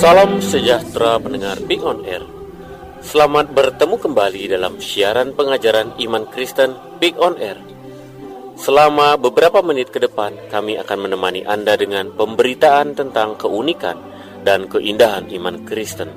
[0.00, 2.24] Salam sejahtera pendengar Big On Air.
[3.04, 7.60] Selamat bertemu kembali dalam siaran pengajaran iman Kristen Big On Air.
[8.56, 14.00] Selama beberapa menit ke depan, kami akan menemani Anda dengan pemberitaan tentang keunikan
[14.40, 16.08] dan keindahan iman Kristen.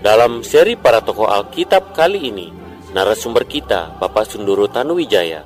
[0.00, 2.48] Dalam seri para tokoh Alkitab kali ini,
[2.96, 5.44] narasumber kita, Bapak Sunduru Tanuwijaya,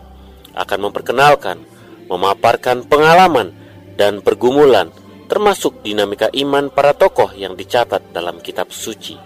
[0.55, 1.59] akan memperkenalkan,
[2.07, 3.51] memaparkan pengalaman
[3.99, 4.95] dan pergumulan
[5.33, 9.17] termasuk dinamika iman para tokoh yang dicatat dalam kitab suci.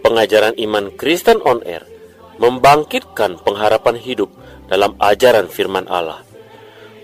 [0.00, 1.84] Pengajaran iman Kristen on Air
[2.40, 4.32] membangkitkan pengharapan hidup
[4.64, 6.24] dalam ajaran firman Allah.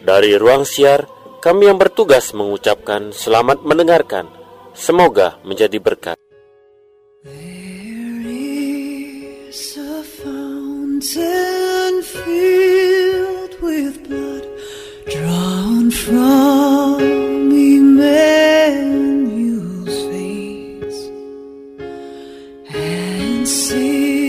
[0.00, 1.05] Dari ruang siar,
[1.44, 4.33] kami yang bertugas mengucapkan selamat mendengarkan.
[4.72, 6.16] Semoga menjadi berkat.
[12.00, 14.44] Filled with blood
[15.05, 17.39] drawn from
[18.01, 21.01] man mule's face
[22.75, 24.19] and see.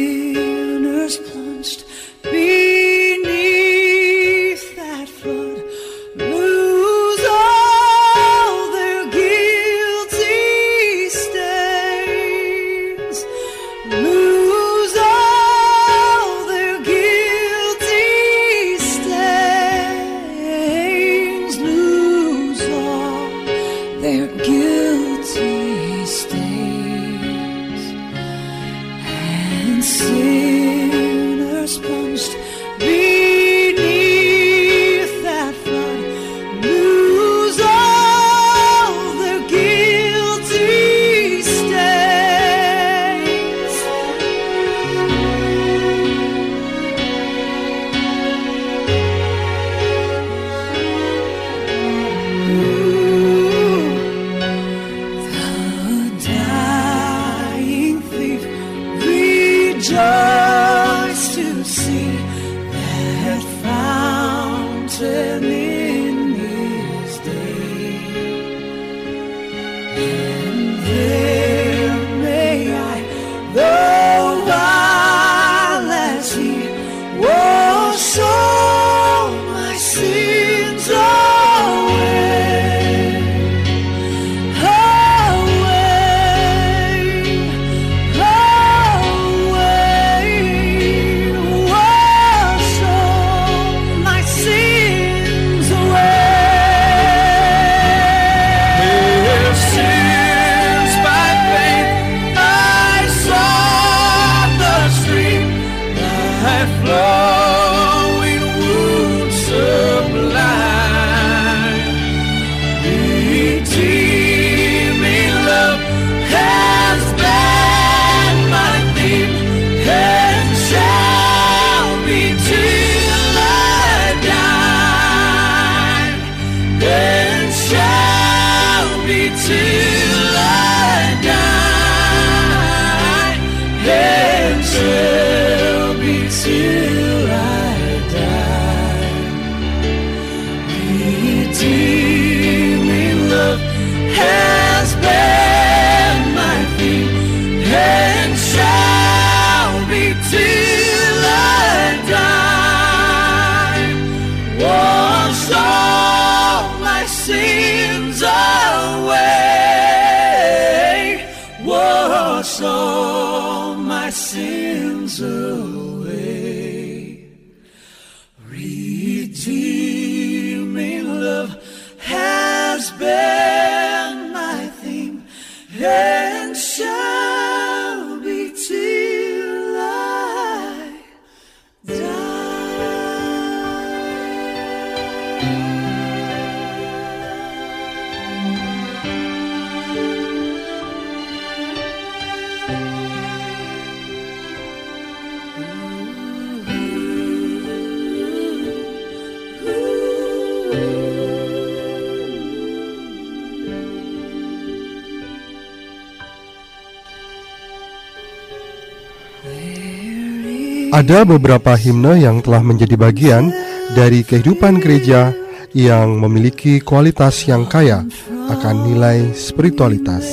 [211.01, 213.49] Ada beberapa himne yang telah menjadi bagian
[213.97, 215.33] dari kehidupan gereja
[215.73, 220.29] yang memiliki kualitas yang kaya akan nilai spiritualitas.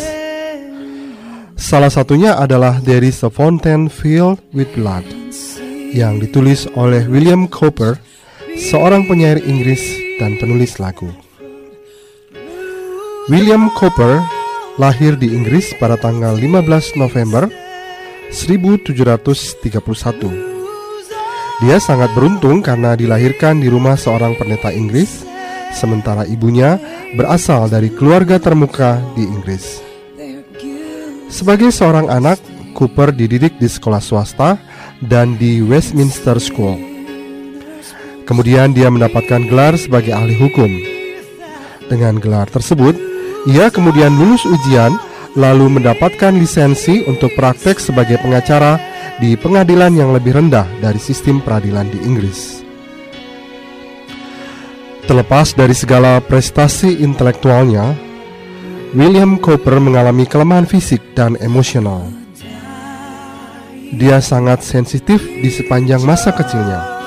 [1.57, 5.09] Salah satunya adalah There is a Fountain Filled with Blood
[5.97, 7.97] yang ditulis oleh William Cowper,
[8.61, 9.81] seorang penyair Inggris
[10.21, 11.09] dan penulis lagu.
[13.33, 14.21] William Cowper
[14.77, 17.49] lahir di Inggris pada tanggal 15 November
[18.37, 20.58] 1731.
[21.59, 25.27] Dia sangat beruntung karena dilahirkan di rumah seorang pendeta Inggris,
[25.75, 26.79] sementara ibunya
[27.19, 29.83] berasal dari keluarga termuka di Inggris.
[31.27, 32.39] Sebagai seorang anak,
[32.79, 34.55] Cooper dididik di sekolah swasta
[35.03, 36.79] dan di Westminster School.
[38.23, 40.71] Kemudian dia mendapatkan gelar sebagai ahli hukum.
[41.91, 42.95] Dengan gelar tersebut,
[43.51, 44.95] ia kemudian lulus ujian
[45.35, 48.79] lalu mendapatkan lisensi untuk praktek sebagai pengacara
[49.19, 52.63] di pengadilan yang lebih rendah dari sistem peradilan di Inggris.
[55.11, 57.97] Terlepas dari segala prestasi intelektualnya,
[58.95, 62.07] William Cooper mengalami kelemahan fisik dan emosional.
[63.89, 67.01] Dia sangat sensitif di sepanjang masa kecilnya.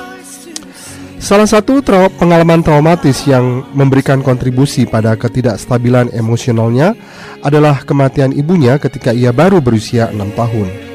[1.22, 6.98] Salah satu trau pengalaman traumatis yang memberikan kontribusi pada ketidakstabilan emosionalnya
[7.46, 10.91] adalah kematian ibunya ketika ia baru berusia enam tahun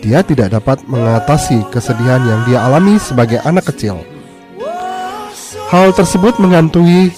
[0.00, 4.00] dia tidak dapat mengatasi kesedihan yang dia alami sebagai anak kecil.
[5.68, 7.12] Hal tersebut mengantui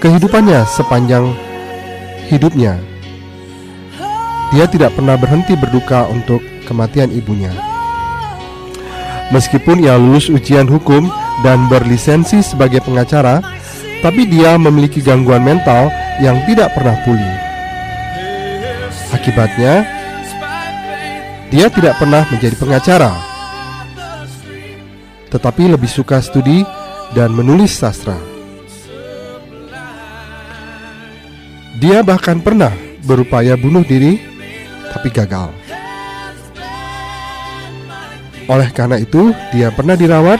[0.00, 1.30] kehidupannya sepanjang
[2.32, 2.80] hidupnya.
[4.50, 7.52] Dia tidak pernah berhenti berduka untuk kematian ibunya.
[9.30, 11.06] Meskipun ia lulus ujian hukum
[11.46, 13.38] dan berlisensi sebagai pengacara,
[14.02, 17.36] tapi dia memiliki gangguan mental yang tidak pernah pulih.
[19.14, 19.99] Akibatnya,
[21.50, 23.10] dia tidak pernah menjadi pengacara,
[25.34, 26.62] tetapi lebih suka studi
[27.10, 28.14] dan menulis sastra.
[31.82, 32.70] Dia bahkan pernah
[33.02, 34.22] berupaya bunuh diri,
[34.94, 35.50] tapi gagal.
[38.46, 40.38] Oleh karena itu, dia pernah dirawat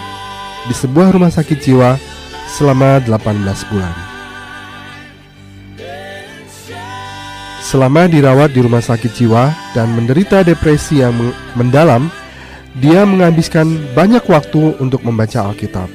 [0.67, 1.99] di sebuah rumah sakit jiwa
[2.55, 4.10] selama 18 bulan.
[7.71, 11.15] Selama dirawat di rumah sakit jiwa dan menderita depresi yang
[11.55, 12.11] mendalam,
[12.75, 15.87] dia menghabiskan banyak waktu untuk membaca Alkitab.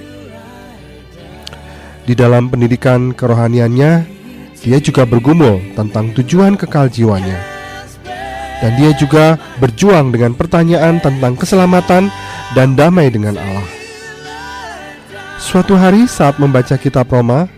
[2.08, 4.08] Di dalam pendidikan kerohaniannya,
[4.64, 7.44] dia juga bergumul tentang tujuan kekal jiwanya.
[8.64, 12.08] Dan dia juga berjuang dengan pertanyaan tentang keselamatan
[12.56, 13.68] dan damai dengan Allah.
[15.44, 17.52] Suatu hari saat membaca kitab Roma,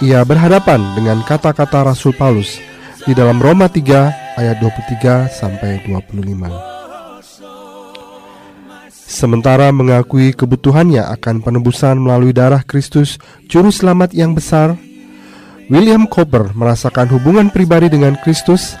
[0.00, 2.71] ia berhadapan dengan kata-kata Rasul Paulus
[3.02, 6.22] di dalam Roma 3 ayat 23 sampai 25.
[9.12, 13.20] Sementara mengakui kebutuhannya akan penebusan melalui darah Kristus,
[13.50, 14.78] juru selamat yang besar,
[15.68, 18.74] William Cooper merasakan hubungan pribadi dengan Kristus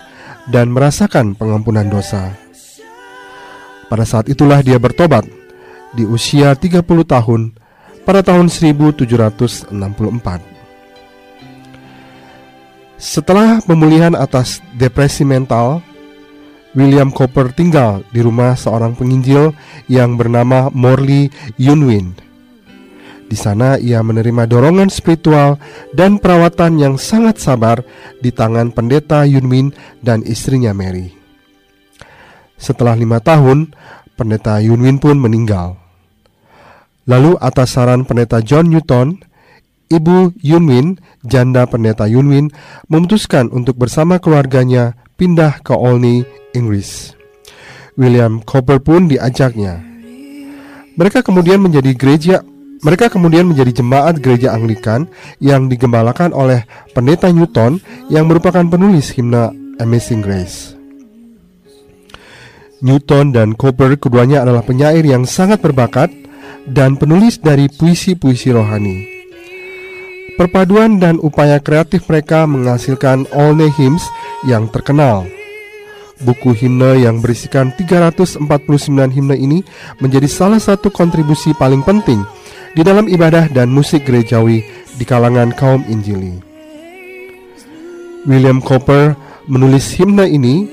[0.48, 2.32] dan merasakan pengampunan dosa.
[3.92, 5.28] Pada saat itulah dia bertobat
[5.92, 7.52] di usia 30 tahun
[8.08, 10.51] pada tahun 1764.
[13.02, 15.82] Setelah pemulihan atas depresi mental,
[16.78, 19.58] William Cooper tinggal di rumah seorang penginjil
[19.90, 21.26] yang bernama Morley
[21.58, 22.14] Yunwin.
[23.26, 25.58] Di sana ia menerima dorongan spiritual
[25.90, 27.82] dan perawatan yang sangat sabar
[28.22, 31.10] di tangan pendeta Yunwin dan istrinya Mary.
[32.54, 33.74] Setelah lima tahun,
[34.14, 35.74] pendeta Yunwin pun meninggal.
[37.10, 39.31] Lalu atas saran pendeta John Newton,
[39.92, 42.48] Ibu Yunwin, janda pendeta Yunwin,
[42.88, 46.24] memutuskan untuk bersama keluarganya pindah ke Olney,
[46.56, 47.12] Inggris.
[48.00, 49.84] William Cooper pun diajaknya.
[50.96, 52.40] Mereka kemudian menjadi gereja
[52.82, 55.06] mereka kemudian menjadi jemaat gereja Anglikan
[55.38, 57.78] yang digembalakan oleh pendeta Newton
[58.10, 60.74] yang merupakan penulis himne Amazing Grace.
[62.82, 66.10] Newton dan Cooper keduanya adalah penyair yang sangat berbakat
[66.66, 69.11] dan penulis dari puisi-puisi rohani.
[70.32, 74.08] Perpaduan dan upaya kreatif mereka menghasilkan Olney Hymns
[74.48, 75.28] yang terkenal.
[76.22, 78.40] Buku himne yang berisikan 349
[79.12, 79.60] himne ini
[80.00, 82.22] menjadi salah satu kontribusi paling penting
[82.72, 84.64] di dalam ibadah dan musik gerejawi
[84.96, 86.40] di kalangan kaum Injili.
[88.24, 89.18] William Cooper
[89.50, 90.70] menulis himne ini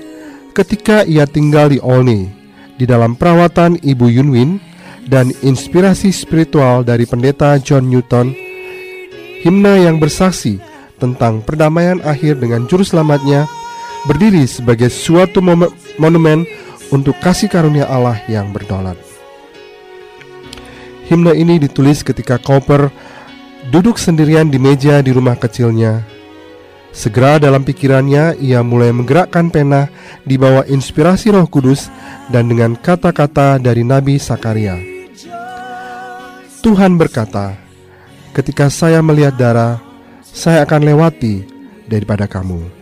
[0.53, 2.29] ketika ia tinggal di Olney
[2.77, 4.61] di dalam perawatan Ibu Yunwin
[5.09, 8.48] dan inspirasi spiritual dari pendeta John Newton
[9.43, 10.59] himna yang bersaksi
[10.99, 13.47] tentang perdamaian akhir dengan juru selamatnya
[14.07, 15.39] berdiri sebagai suatu
[15.99, 16.43] monumen
[16.91, 18.99] untuk kasih karunia Allah yang berdaulat.
[21.09, 22.93] Himna ini ditulis ketika Cooper
[23.73, 26.05] duduk sendirian di meja di rumah kecilnya.
[26.89, 29.93] Segera dalam pikirannya ia mulai menggerakkan pena
[30.25, 31.85] di bawah inspirasi Roh Kudus
[32.33, 34.77] dan dengan kata-kata dari Nabi Sakaria.
[36.65, 37.68] Tuhan berkata,
[38.29, 39.81] Ketika saya melihat darah,
[40.21, 41.43] saya akan lewati
[41.89, 42.78] daripada kamu.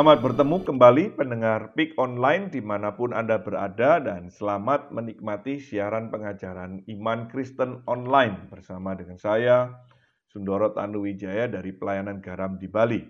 [0.00, 6.08] Selamat bertemu kembali pendengar PIK Online di mana pun Anda berada dan selamat menikmati siaran
[6.08, 9.76] pengajaran Iman Kristen Online bersama dengan saya,
[10.24, 13.04] Sundoro Tanuwijaya dari Pelayanan Garam di Bali.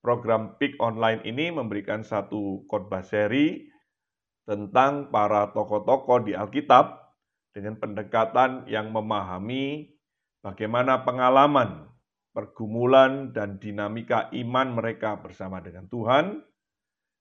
[0.00, 3.68] Program PIK Online ini memberikan satu khotbah seri
[4.48, 6.96] tentang para tokoh-tokoh di Alkitab
[7.52, 9.92] dengan pendekatan yang memahami
[10.40, 11.92] bagaimana pengalaman
[12.36, 16.44] pergumulan dan dinamika iman mereka bersama dengan Tuhan,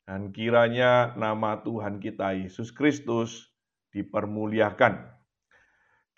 [0.04, 3.48] dan kiranya nama Tuhan kita Yesus Kristus
[3.96, 5.16] dipermuliakan.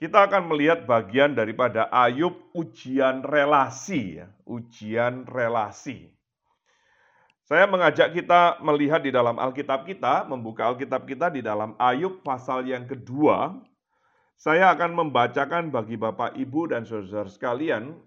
[0.02, 6.10] Kita akan melihat bagian daripada Ayub ujian relasi, ya, ujian relasi.
[7.46, 12.66] Saya mengajak kita melihat di dalam Alkitab kita, membuka Alkitab kita di dalam Ayub pasal
[12.66, 13.62] yang kedua.
[14.38, 17.98] Saya akan membacakan bagi Bapak, Ibu, dan saudara sekalian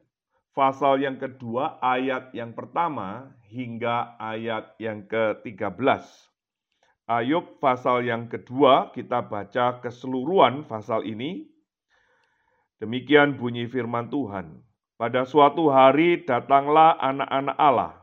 [0.53, 6.03] pasal yang kedua ayat yang pertama hingga ayat yang ke-13.
[7.11, 11.51] Ayub pasal yang kedua kita baca keseluruhan pasal ini.
[12.79, 14.63] Demikian bunyi firman Tuhan.
[14.95, 18.01] Pada suatu hari datanglah anak-anak Allah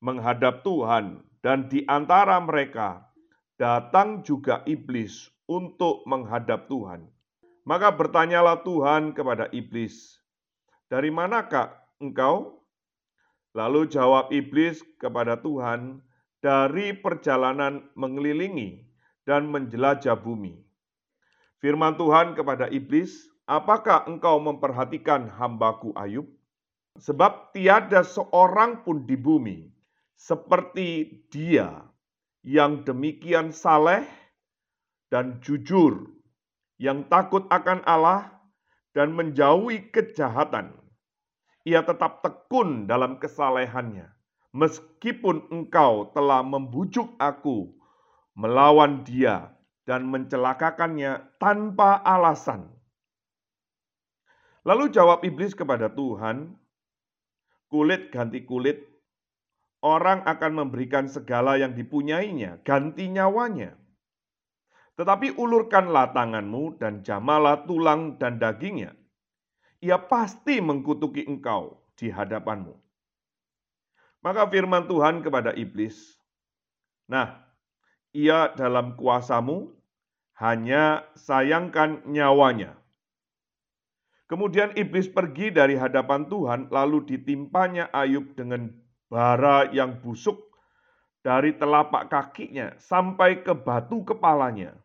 [0.00, 3.04] menghadap Tuhan, dan di antara mereka
[3.60, 7.04] datang juga iblis untuk menghadap Tuhan.
[7.68, 10.16] Maka bertanyalah Tuhan kepada iblis,
[10.88, 12.64] "Dari manakah engkau?"
[13.54, 16.00] Lalu jawab iblis kepada Tuhan,
[16.40, 18.82] "Dari perjalanan mengelilingi
[19.28, 20.58] dan menjelajah bumi."
[21.60, 26.26] Firman Tuhan kepada iblis, "Apakah engkau memperhatikan hambaku Ayub?
[26.98, 29.70] Sebab tiada seorang pun di bumi
[30.20, 31.80] seperti dia
[32.44, 34.04] yang demikian saleh
[35.08, 36.12] dan jujur,
[36.76, 38.28] yang takut akan Allah
[38.92, 40.76] dan menjauhi kejahatan.
[41.70, 44.10] Ia tetap tekun dalam kesalehannya,
[44.50, 47.70] meskipun engkau telah membujuk aku
[48.34, 49.54] melawan dia
[49.86, 52.66] dan mencelakakannya tanpa alasan.
[54.66, 56.58] Lalu jawab iblis kepada Tuhan,
[57.70, 58.82] "Kulit ganti kulit,
[59.80, 63.78] orang akan memberikan segala yang dipunyainya, ganti nyawanya.
[65.00, 68.99] Tetapi ulurkanlah tanganmu dan jamalah tulang dan dagingnya.
[69.80, 72.76] Ia pasti mengkutuki engkau di hadapanmu.
[74.20, 76.20] Maka firman Tuhan kepada iblis,
[77.10, 77.42] Nah,
[78.14, 79.74] ia dalam kuasamu,
[80.38, 82.78] hanya sayangkan nyawanya.
[84.30, 88.70] Kemudian iblis pergi dari hadapan Tuhan, lalu ditimpanya Ayub dengan
[89.10, 90.38] bara yang busuk
[91.26, 94.78] dari telapak kakinya sampai ke batu kepalanya.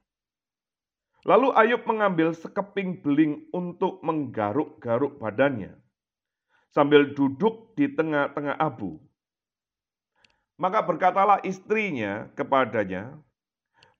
[1.25, 5.73] Lalu Ayub mengambil sekeping beling untuk menggaruk-garuk badannya,
[6.69, 9.01] sambil duduk di tengah-tengah abu.
[10.61, 13.17] Maka berkatalah istrinya kepadanya,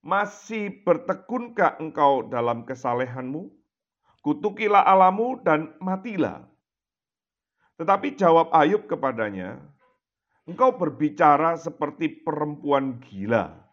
[0.05, 3.49] Masih bertekunkah engkau dalam kesalehanmu?
[4.21, 6.45] Kutukilah alamu dan matilah.
[7.81, 9.57] Tetapi jawab Ayub kepadanya,
[10.45, 13.64] Engkau berbicara seperti perempuan gila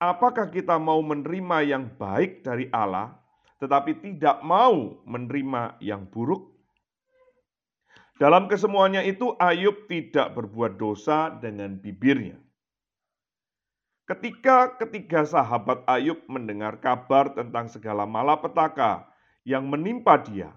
[0.00, 3.16] apakah kita mau menerima yang baik dari Allah,
[3.60, 6.52] tetapi tidak mau menerima yang buruk?
[8.16, 12.40] Dalam kesemuanya itu, Ayub tidak berbuat dosa dengan bibirnya.
[14.08, 19.04] Ketika ketiga sahabat Ayub mendengar kabar tentang segala malapetaka
[19.44, 20.54] yang menimpa dia,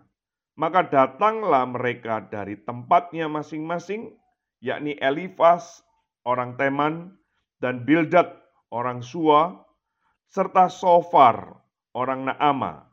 [0.56, 4.16] maka datanglah mereka dari tempatnya masing-masing,
[4.64, 5.84] yakni Elifas,
[6.24, 7.16] orang Teman,
[7.60, 9.54] dan Bildad, orang Sua,
[10.30, 11.58] serta Sofar,
[11.94, 12.86] orang Naama.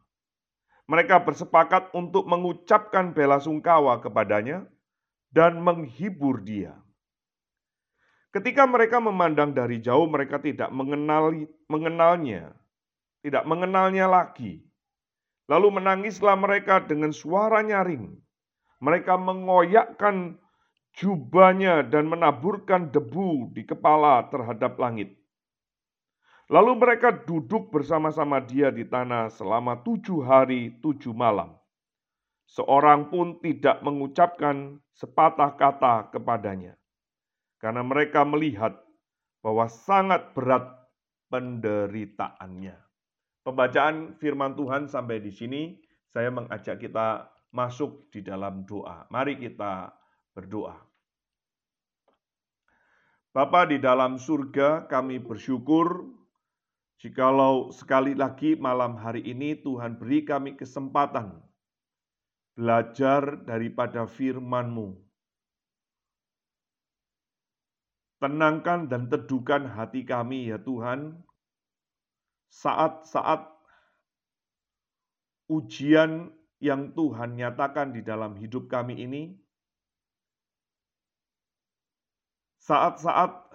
[0.86, 4.64] Mereka bersepakat untuk mengucapkan bela sungkawa kepadanya
[5.34, 6.78] dan menghibur dia.
[8.30, 12.52] Ketika mereka memandang dari jauh, mereka tidak mengenali, mengenalnya,
[13.24, 14.60] tidak mengenalnya lagi.
[15.48, 18.12] Lalu menangislah mereka dengan suara nyaring.
[18.82, 20.36] Mereka mengoyakkan
[20.92, 25.16] jubahnya dan menaburkan debu di kepala terhadap langit.
[26.46, 31.59] Lalu mereka duduk bersama-sama dia di tanah selama tujuh hari tujuh malam.
[32.46, 36.78] Seorang pun tidak mengucapkan sepatah kata kepadanya,
[37.59, 38.78] karena mereka melihat
[39.42, 40.70] bahwa sangat berat
[41.26, 42.78] penderitaannya.
[43.42, 45.74] Pembacaan firman Tuhan sampai di sini,
[46.14, 49.11] saya mengajak kita masuk di dalam doa.
[49.11, 49.90] Mari kita
[50.30, 50.78] berdoa.
[53.35, 56.06] Bapa di dalam surga, kami bersyukur
[56.96, 61.44] Jikalau sekali lagi malam hari ini Tuhan beri kami kesempatan
[62.56, 64.96] belajar daripada firman-Mu.
[68.16, 71.20] Tenangkan dan teduhkan hati kami ya Tuhan,
[72.48, 73.44] saat-saat
[75.52, 79.37] ujian yang Tuhan nyatakan di dalam hidup kami ini,
[82.64, 83.52] saat-saat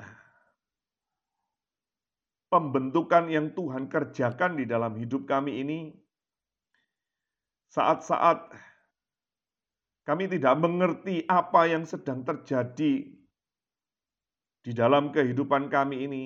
[2.52, 5.96] pembentukan yang Tuhan kerjakan di dalam hidup kami ini,
[7.72, 8.52] saat-saat
[10.04, 13.08] kami tidak mengerti apa yang sedang terjadi
[14.62, 16.24] di dalam kehidupan kami ini,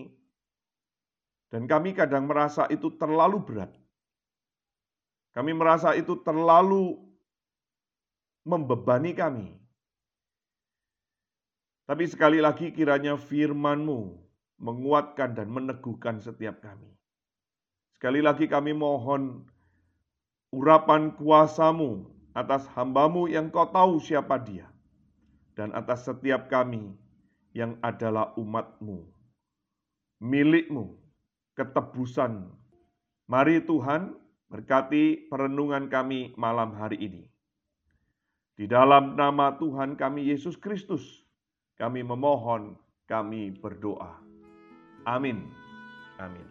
[1.53, 3.71] dan kami kadang merasa itu terlalu berat.
[5.37, 6.97] Kami merasa itu terlalu
[8.41, 9.47] membebani kami.
[11.85, 14.24] Tapi sekali lagi kiranya firman-Mu
[14.59, 16.91] menguatkan dan meneguhkan setiap kami.
[17.95, 19.47] Sekali lagi kami mohon
[20.51, 24.67] urapan kuasamu atas hambamu yang kau tahu siapa dia,
[25.55, 26.91] dan atas setiap kami
[27.55, 29.07] yang adalah umatmu,
[30.19, 30.99] milikmu,
[31.55, 32.51] ketebusan.
[33.25, 34.13] Mari Tuhan
[34.51, 37.23] berkati perenungan kami malam hari ini.
[38.55, 41.23] Di dalam nama Tuhan kami Yesus Kristus,
[41.75, 42.75] kami memohon
[43.07, 44.24] kami berdoa.
[45.05, 45.51] Amin.
[46.19, 46.45] Amin.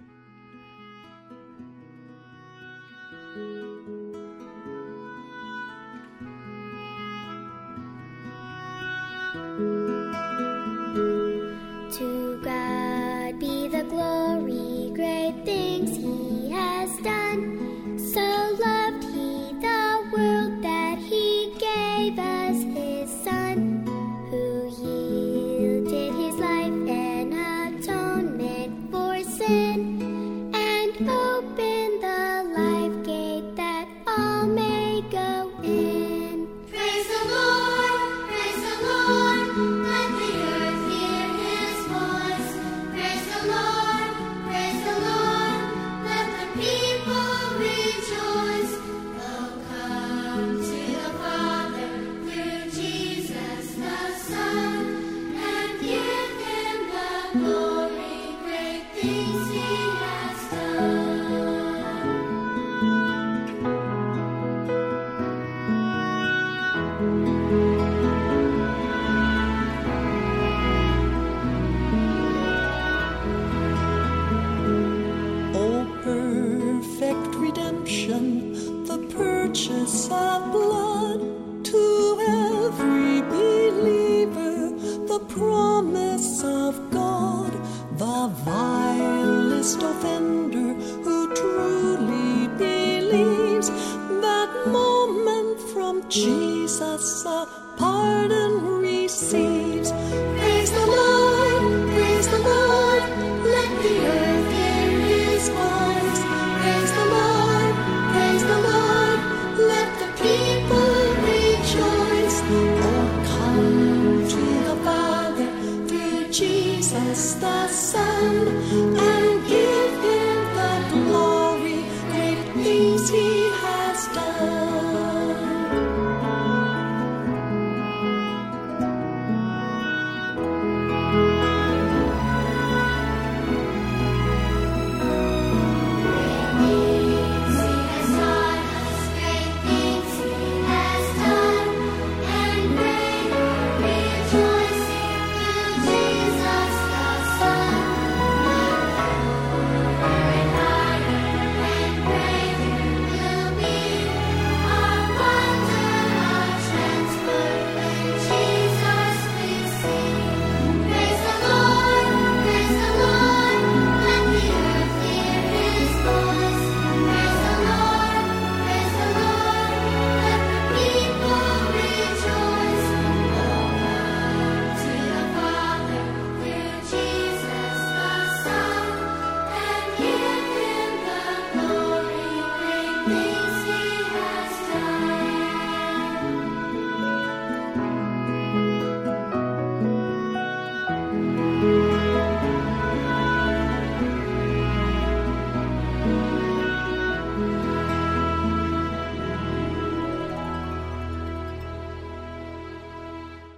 [3.35, 3.74] To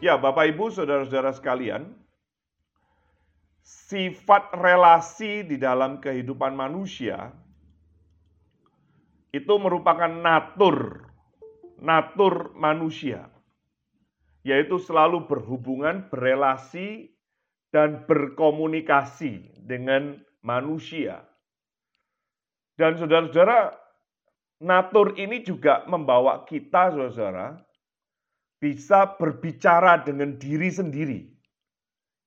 [0.07, 1.91] Ya, Bapak Ibu, saudara-saudara sekalian,
[3.67, 7.35] sifat relasi di dalam kehidupan manusia
[9.35, 11.11] itu merupakan natur,
[11.83, 13.27] natur manusia,
[14.47, 17.11] yaitu selalu berhubungan, berelasi,
[17.75, 21.27] dan berkomunikasi dengan manusia.
[22.79, 23.75] Dan saudara-saudara,
[24.63, 27.66] natur ini juga membawa kita, saudara-saudara,
[28.59, 31.21] bisa berbicara dengan diri sendiri.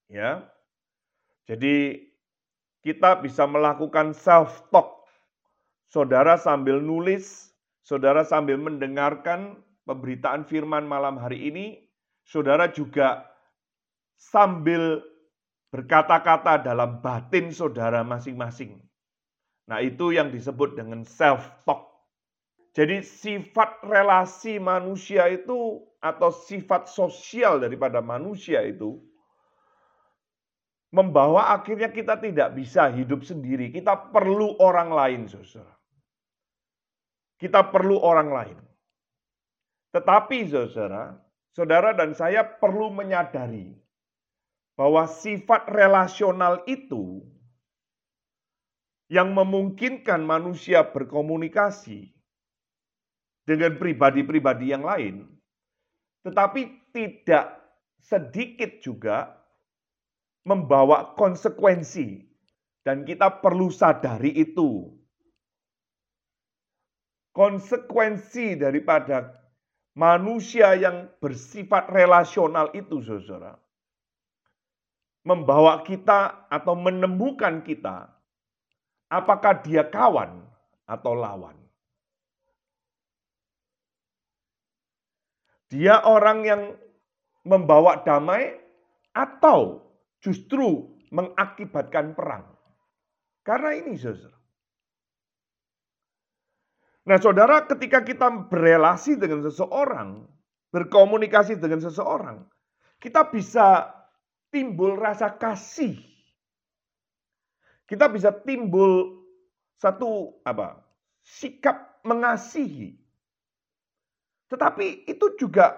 [0.09, 0.45] Ya.
[1.49, 2.05] Jadi
[2.85, 5.05] kita bisa melakukan self talk.
[5.89, 7.49] Saudara sambil nulis,
[7.81, 9.57] saudara sambil mendengarkan
[9.89, 11.89] pemberitaan firman malam hari ini,
[12.21, 13.25] saudara juga
[14.21, 15.01] sambil
[15.73, 18.77] berkata-kata dalam batin saudara masing-masing.
[19.65, 21.88] Nah, itu yang disebut dengan self talk.
[22.69, 29.01] Jadi sifat relasi manusia itu atau sifat sosial daripada manusia itu
[30.93, 33.69] membawa akhirnya kita tidak bisa hidup sendiri.
[33.73, 35.73] Kita perlu orang lain, saudara.
[37.39, 38.57] Kita perlu orang lain.
[39.89, 41.17] Tetapi, saudara,
[41.53, 43.73] saudara dan saya perlu menyadari
[44.77, 47.25] bahwa sifat relasional itu
[49.09, 52.18] yang memungkinkan manusia berkomunikasi
[53.49, 55.25] dengan pribadi-pribadi yang lain,
[56.21, 57.57] tetapi tidak
[57.97, 59.33] sedikit juga
[60.45, 62.29] membawa konsekuensi
[62.85, 64.93] dan kita perlu sadari itu.
[67.33, 69.33] Konsekuensi daripada
[69.97, 73.57] manusia yang bersifat relasional itu, saudara,
[75.25, 78.09] membawa kita atau menemukan kita
[79.09, 80.41] apakah dia kawan
[80.89, 81.68] atau lawan.
[85.69, 86.61] Dia orang yang
[87.45, 88.57] membawa damai
[89.13, 89.85] atau
[90.19, 92.45] justru mengakibatkan perang.
[93.45, 94.37] Karena ini saudara.
[97.09, 100.29] Nah saudara ketika kita berelasi dengan seseorang,
[100.69, 102.45] berkomunikasi dengan seseorang,
[103.01, 103.89] kita bisa
[104.53, 105.97] timbul rasa kasih.
[107.89, 109.25] Kita bisa timbul
[109.81, 110.85] satu apa?
[111.25, 112.98] sikap mengasihi.
[114.49, 115.77] Tetapi itu juga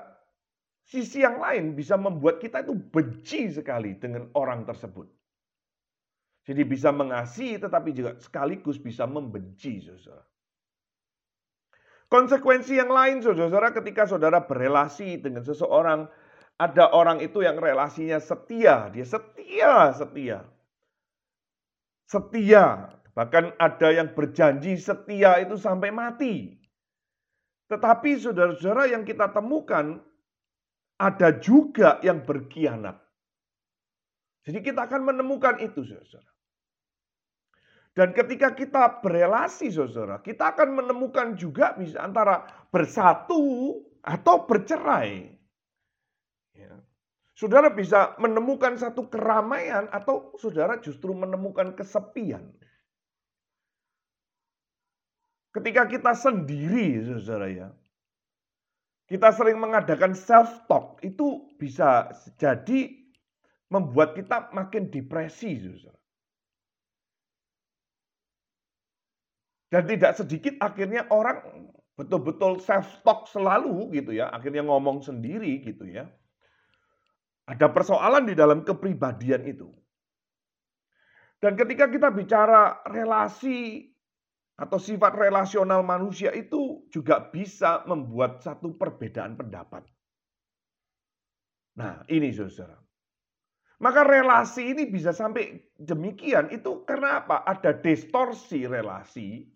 [0.87, 5.07] sisi yang lain bisa membuat kita itu benci sekali dengan orang tersebut.
[6.41, 10.25] Jadi bisa mengasihi tetapi juga sekaligus bisa membenci, saudara.
[12.11, 16.11] Konsekuensi yang lain, saudara, ketika saudara berelasi dengan seseorang,
[16.59, 20.43] ada orang itu yang relasinya setia, dia setia, setia.
[22.11, 26.55] Setia, Bahkan ada yang berjanji setia itu sampai mati.
[27.71, 30.03] Tetapi saudara-saudara yang kita temukan,
[30.99, 32.99] ada juga yang berkhianat.
[34.43, 36.27] Jadi kita akan menemukan itu saudara.
[37.95, 45.31] Dan ketika kita berelasi saudara, kita akan menemukan juga bisa antara bersatu atau bercerai.
[46.55, 46.75] Ya.
[47.35, 52.51] Saudara bisa menemukan satu keramaian atau saudara justru menemukan kesepian.
[55.51, 57.67] Ketika kita sendiri, saudara ya,
[59.11, 62.07] kita sering mengadakan self-talk, itu bisa
[62.39, 62.95] jadi
[63.67, 65.99] membuat kita makin depresi, saudara.
[69.71, 71.67] Dan tidak sedikit akhirnya orang
[71.99, 76.07] betul-betul self-talk selalu gitu ya, akhirnya ngomong sendiri gitu ya.
[77.51, 79.67] Ada persoalan di dalam kepribadian itu.
[81.43, 83.90] Dan ketika kita bicara relasi
[84.59, 89.83] atau sifat relasional manusia itu juga bisa membuat satu perbedaan pendapat.
[91.79, 92.77] Nah, ini saudara.
[93.81, 97.41] Maka relasi ini bisa sampai demikian itu karena apa?
[97.49, 99.49] Ada distorsi relasi.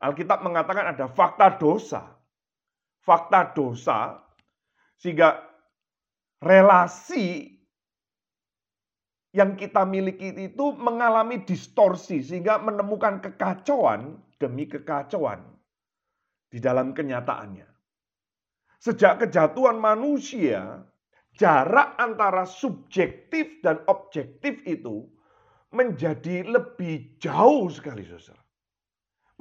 [0.00, 2.16] Alkitab mengatakan ada fakta dosa.
[3.04, 4.24] Fakta dosa
[4.96, 5.44] sehingga
[6.40, 7.53] relasi
[9.34, 15.42] yang kita miliki itu mengalami distorsi sehingga menemukan kekacauan demi kekacauan
[16.46, 17.66] di dalam kenyataannya.
[18.78, 20.86] Sejak kejatuhan manusia,
[21.34, 25.10] jarak antara subjektif dan objektif itu
[25.74, 28.38] menjadi lebih jauh sekali, saudara.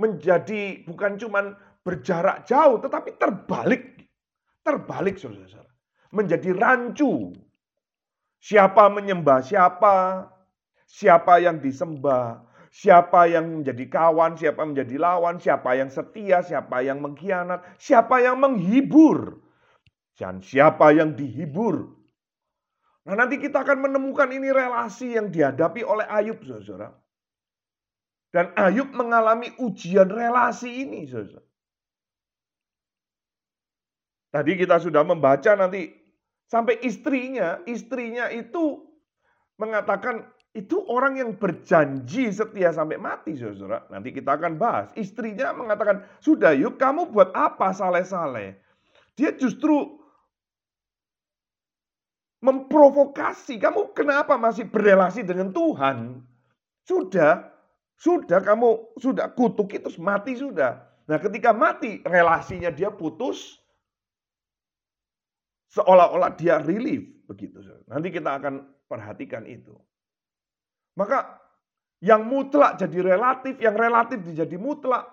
[0.01, 1.53] Menjadi bukan cuma
[1.85, 4.09] berjarak jauh, tetapi terbalik.
[4.65, 5.69] Terbalik, saudara.
[6.09, 7.37] Menjadi rancu
[8.43, 10.27] Siapa menyembah siapa,
[10.83, 12.43] siapa yang disembah,
[12.75, 18.19] siapa yang menjadi kawan, siapa yang menjadi lawan, siapa yang setia, siapa yang mengkhianat, siapa
[18.19, 19.39] yang menghibur,
[20.19, 21.87] dan siapa yang dihibur.
[23.07, 26.91] Nah nanti kita akan menemukan ini relasi yang dihadapi oleh Ayub, saudara.
[28.27, 31.47] Dan Ayub mengalami ujian relasi ini, saudara.
[34.35, 36.02] Tadi kita sudah membaca nanti
[36.47, 38.83] Sampai istrinya, istrinya itu
[39.57, 43.89] mengatakan itu orang yang berjanji setia sampai mati, saudara.
[43.89, 44.93] Nanti kita akan bahas.
[44.93, 48.53] Istrinya mengatakan, sudah yuk kamu buat apa saleh-saleh.
[49.17, 49.97] Dia justru
[52.43, 53.57] memprovokasi.
[53.57, 56.21] Kamu kenapa masih berrelasi dengan Tuhan?
[56.83, 57.49] Sudah,
[57.95, 60.83] sudah kamu sudah kutuk itu mati sudah.
[61.07, 63.62] Nah ketika mati relasinya dia putus,
[65.73, 67.65] Seolah-olah dia relief begitu.
[67.89, 69.73] Nanti kita akan perhatikan itu.
[70.93, 71.41] Maka
[71.97, 75.09] yang mutlak jadi relatif, yang relatif jadi mutlak.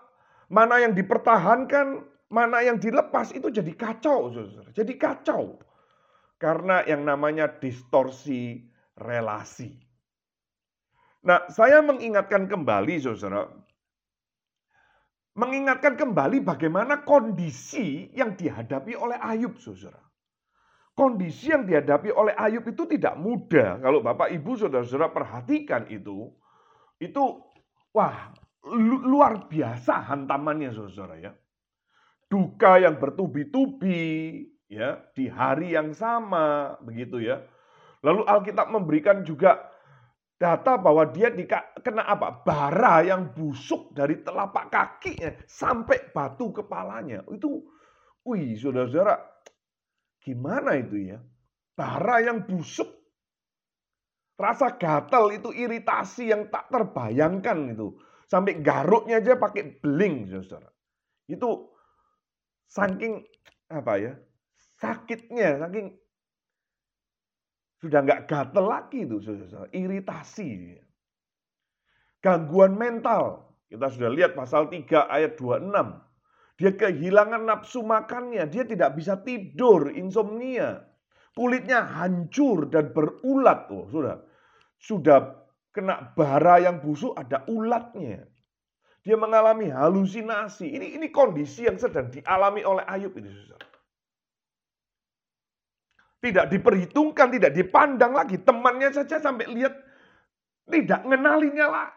[0.52, 4.28] Mana yang dipertahankan, mana yang dilepas itu jadi kacau.
[4.76, 5.56] Jadi kacau.
[6.36, 8.60] Karena yang namanya distorsi
[9.00, 9.72] relasi.
[11.24, 13.44] Nah, saya mengingatkan kembali, saudara,
[15.36, 20.09] mengingatkan kembali bagaimana kondisi yang dihadapi oleh Ayub, saudara.
[21.00, 23.80] Kondisi yang dihadapi oleh Ayub itu tidak mudah.
[23.80, 26.28] Kalau Bapak Ibu Saudara-saudara perhatikan itu,
[27.00, 27.40] itu
[27.96, 28.36] wah
[29.08, 31.32] luar biasa hantamannya Saudara ya.
[32.28, 37.48] Duka yang bertubi-tubi ya di hari yang sama begitu ya.
[38.04, 39.72] Lalu Alkitab memberikan juga
[40.36, 41.32] data bahwa dia
[41.80, 42.44] kena apa?
[42.44, 47.24] Bara yang busuk dari telapak kakinya sampai batu kepalanya.
[47.32, 47.64] Itu,
[48.28, 49.29] wih saudara-saudara,
[50.20, 51.18] gimana itu ya?
[51.74, 52.88] Bara yang busuk.
[54.40, 58.00] Rasa gatal itu iritasi yang tak terbayangkan itu.
[58.24, 60.28] Sampai garuknya aja pakai beling.
[61.28, 61.68] Itu
[62.70, 63.20] saking
[63.68, 64.12] apa ya?
[64.80, 65.92] Sakitnya, saking
[67.80, 69.68] sudah nggak gatel lagi itu, saudara.
[69.72, 70.76] Iritasi.
[72.20, 73.56] Gangguan mental.
[73.72, 76.09] Kita sudah lihat pasal 3 ayat 26.
[76.60, 78.44] Dia kehilangan nafsu makannya.
[78.52, 80.84] Dia tidak bisa tidur, insomnia.
[81.32, 83.72] Kulitnya hancur dan berulat.
[83.72, 84.20] Oh, sudah.
[84.76, 85.40] Sudah
[85.72, 88.28] kena bara yang busuk, ada ulatnya.
[89.00, 90.68] Dia mengalami halusinasi.
[90.68, 93.68] Ini ini kondisi yang sedang dialami oleh Ayub ini, saudara.
[96.20, 98.36] Tidak diperhitungkan, tidak dipandang lagi.
[98.36, 99.72] Temannya saja sampai lihat
[100.68, 101.88] tidak ngenalinya lah.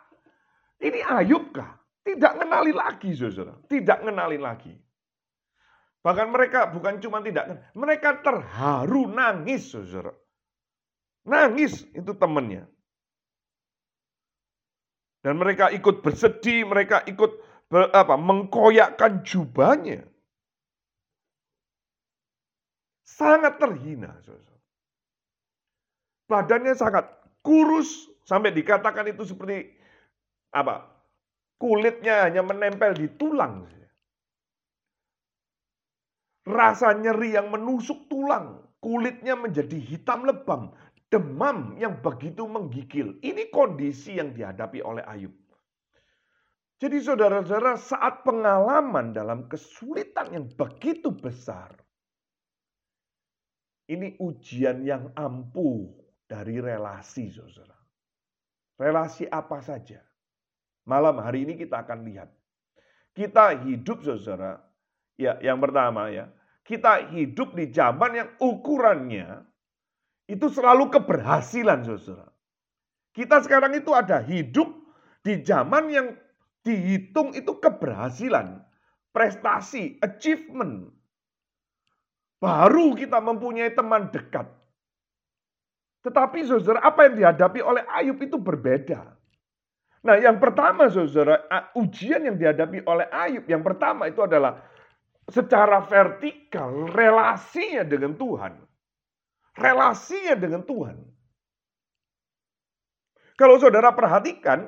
[0.79, 1.82] Ini Ayub kah?
[2.03, 3.55] Tidak ngenali lagi, saudara.
[3.67, 4.75] Tidak ngenali lagi.
[6.03, 10.11] Bahkan mereka bukan cuma tidak, mereka terharu, nangis, saudara.
[11.23, 12.67] Nangis itu temannya.
[15.23, 17.39] Dan mereka ikut bersedih, mereka ikut
[17.71, 20.03] ber, apa, mengkoyakkan jubahnya.
[23.07, 24.19] Sangat terhina.
[26.27, 27.07] Badannya sangat
[27.39, 29.71] kurus sampai dikatakan itu seperti
[30.51, 30.92] apa?
[31.63, 33.63] Kulitnya hanya menempel di tulang.
[36.43, 40.75] Rasa nyeri yang menusuk tulang, kulitnya menjadi hitam lebam,
[41.07, 43.15] demam yang begitu menggigil.
[43.23, 45.31] Ini kondisi yang dihadapi oleh Ayub.
[46.83, 51.79] Jadi saudara-saudara saat pengalaman dalam kesulitan yang begitu besar,
[53.87, 55.87] ini ujian yang ampuh
[56.27, 57.79] dari relasi, saudara.
[58.75, 60.03] Relasi apa saja.
[60.83, 62.29] Malam hari ini kita akan lihat.
[63.15, 64.59] Kita hidup, saudara.
[65.15, 66.27] Ya, yang pertama ya.
[66.63, 69.43] Kita hidup di zaman yang ukurannya
[70.27, 72.31] itu selalu keberhasilan, saudara.
[73.13, 74.71] Kita sekarang itu ada hidup
[75.21, 76.07] di zaman yang
[76.65, 78.63] dihitung itu keberhasilan,
[79.13, 80.89] prestasi, achievement,
[82.43, 84.43] Baru kita mempunyai teman dekat.
[86.03, 89.15] Tetapi saudara, apa yang dihadapi oleh Ayub itu berbeda.
[90.03, 91.47] Nah yang pertama saudara,
[91.79, 93.47] ujian yang dihadapi oleh Ayub.
[93.47, 94.59] Yang pertama itu adalah
[95.31, 98.53] secara vertikal relasinya dengan Tuhan.
[99.55, 100.97] Relasinya dengan Tuhan.
[103.39, 104.67] Kalau saudara perhatikan,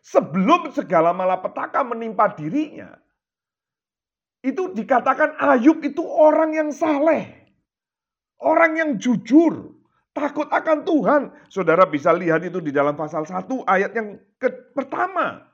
[0.00, 2.96] sebelum segala malapetaka menimpa dirinya,
[4.42, 7.30] itu dikatakan Ayub itu orang yang saleh.
[8.42, 9.81] Orang yang jujur.
[10.12, 11.22] Takut akan Tuhan.
[11.48, 15.48] Saudara bisa lihat itu di dalam pasal 1 ayat yang ke pertama.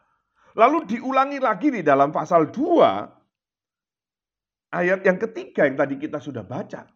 [0.58, 6.90] Lalu diulangi lagi di dalam pasal 2 ayat yang ketiga yang tadi kita sudah baca.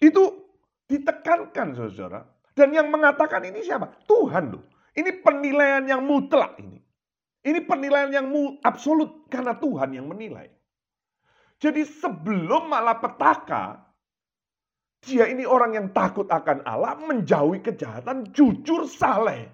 [0.00, 0.48] Itu
[0.88, 2.24] ditekankan saudara.
[2.56, 3.92] Dan yang mengatakan ini siapa?
[4.08, 4.64] Tuhan loh.
[4.96, 6.80] Ini penilaian yang mutlak ini.
[7.44, 8.26] Ini penilaian yang
[8.64, 10.48] absolut karena Tuhan yang menilai.
[11.60, 13.85] Jadi sebelum malapetaka,
[15.06, 19.46] dia ini orang yang takut akan Allah, menjauhi kejahatan, jujur, saleh.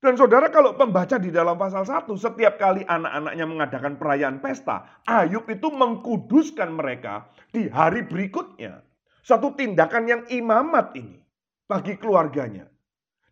[0.00, 5.44] Dan saudara kalau pembaca di dalam pasal 1, setiap kali anak-anaknya mengadakan perayaan pesta, Ayub
[5.52, 8.80] itu mengkuduskan mereka di hari berikutnya.
[9.20, 11.20] Satu tindakan yang imamat ini
[11.68, 12.64] bagi keluarganya.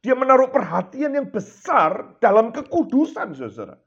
[0.04, 3.80] Dia menaruh perhatian yang besar dalam kekudusan, saudara.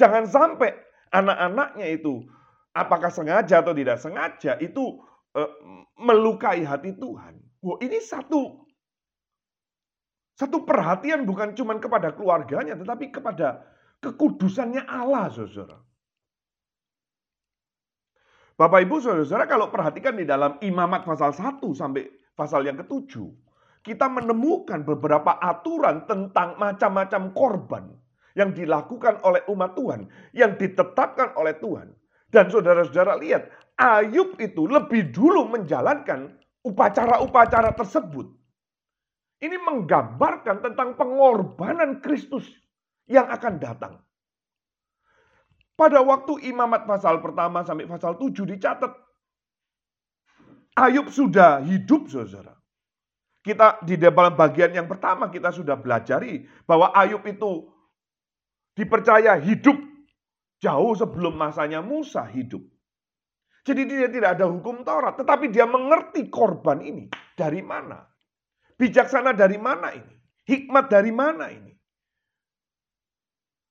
[0.00, 0.72] Jangan sampai
[1.12, 2.24] anak-anaknya itu,
[2.72, 5.00] apakah sengaja atau tidak sengaja, itu
[5.36, 5.50] uh,
[6.00, 7.40] melukai hati Tuhan.
[7.62, 8.62] Wah, ini satu
[10.32, 13.62] satu perhatian bukan cuma kepada keluarganya, tetapi kepada
[14.02, 15.78] kekudusannya Allah, saudara.
[18.56, 22.04] Bapak Ibu Saudara, kalau perhatikan di dalam Imamat pasal 1 sampai
[22.36, 23.28] pasal yang ketujuh,
[23.82, 27.84] kita menemukan beberapa aturan tentang macam-macam korban
[28.38, 30.00] yang dilakukan oleh umat Tuhan,
[30.32, 31.92] yang ditetapkan oleh Tuhan.
[32.32, 36.32] Dan saudara-saudara lihat, Ayub itu lebih dulu menjalankan
[36.64, 38.32] upacara-upacara tersebut.
[39.42, 42.48] Ini menggambarkan tentang pengorbanan Kristus
[43.04, 43.94] yang akan datang.
[45.76, 48.92] Pada waktu imamat pasal pertama sampai pasal 7 dicatat,
[50.72, 52.56] Ayub sudah hidup, saudara.
[53.42, 57.68] Kita di dalam bagian yang pertama kita sudah belajari bahwa Ayub itu
[58.72, 59.91] dipercaya hidup
[60.62, 62.62] jauh sebelum masanya Musa hidup.
[63.62, 67.98] Jadi dia tidak ada hukum Taurat, tetapi dia mengerti korban ini dari mana.
[68.78, 70.14] Bijaksana dari mana ini?
[70.42, 71.70] Hikmat dari mana ini?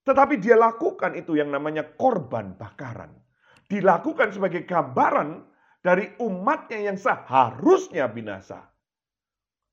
[0.07, 3.11] Tetapi dia lakukan itu yang namanya korban bakaran.
[3.67, 5.43] Dilakukan sebagai gambaran
[5.83, 8.71] dari umatnya yang seharusnya binasa.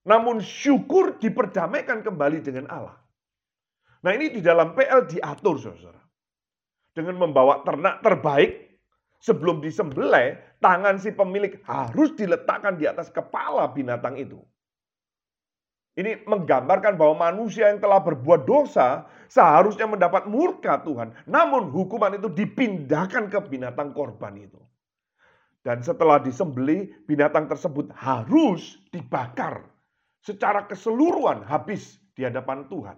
[0.07, 2.99] Namun syukur diperdamaikan kembali dengan Allah.
[4.03, 6.08] Nah ini di dalam PL diatur saudara.
[6.99, 8.69] Dengan membawa ternak terbaik
[9.19, 14.39] Sebelum disembelih, tangan si pemilik harus diletakkan di atas kepala binatang itu.
[15.99, 21.11] Ini menggambarkan bahwa manusia yang telah berbuat dosa seharusnya mendapat murka Tuhan.
[21.27, 24.63] Namun hukuman itu dipindahkan ke binatang korban itu.
[25.67, 29.67] Dan setelah disembeli, binatang tersebut harus dibakar
[30.23, 32.95] secara keseluruhan habis di hadapan Tuhan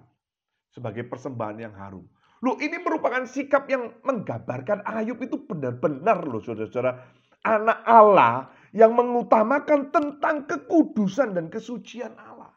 [0.69, 2.05] sebagai persembahan yang harum.
[2.41, 6.97] Loh ini merupakan sikap yang menggambarkan Ayub itu benar-benar loh saudara-saudara.
[7.45, 12.49] Anak Allah yang mengutamakan tentang kekudusan dan kesucian Allah.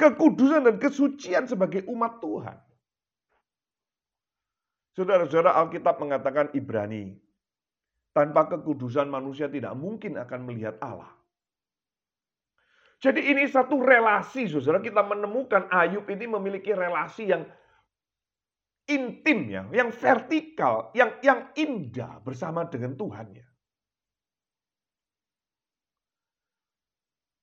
[0.00, 2.56] Kekudusan dan kesucian sebagai umat Tuhan.
[4.96, 7.12] Saudara-saudara Alkitab mengatakan Ibrani.
[8.12, 11.12] Tanpa kekudusan manusia tidak mungkin akan melihat Allah.
[13.00, 14.84] Jadi ini satu relasi saudara.
[14.84, 17.48] Kita menemukan Ayub ini memiliki relasi yang
[18.92, 23.48] intim ya, yang vertikal, yang yang indah bersama dengan Tuhannya.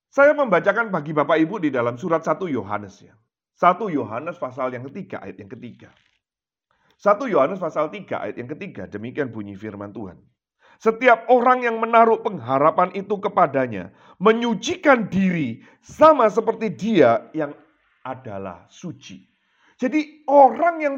[0.09, 3.13] Saya membacakan bagi Bapak Ibu di dalam surat 1 Yohanes ya.
[3.57, 5.89] 1 Yohanes pasal yang ketiga, ayat yang ketiga.
[6.99, 10.17] 1 Yohanes pasal 3 ayat yang ketiga, demikian bunyi firman Tuhan.
[10.79, 17.51] Setiap orang yang menaruh pengharapan itu kepadanya, menyucikan diri sama seperti dia yang
[18.07, 19.27] adalah suci.
[19.75, 20.95] Jadi orang yang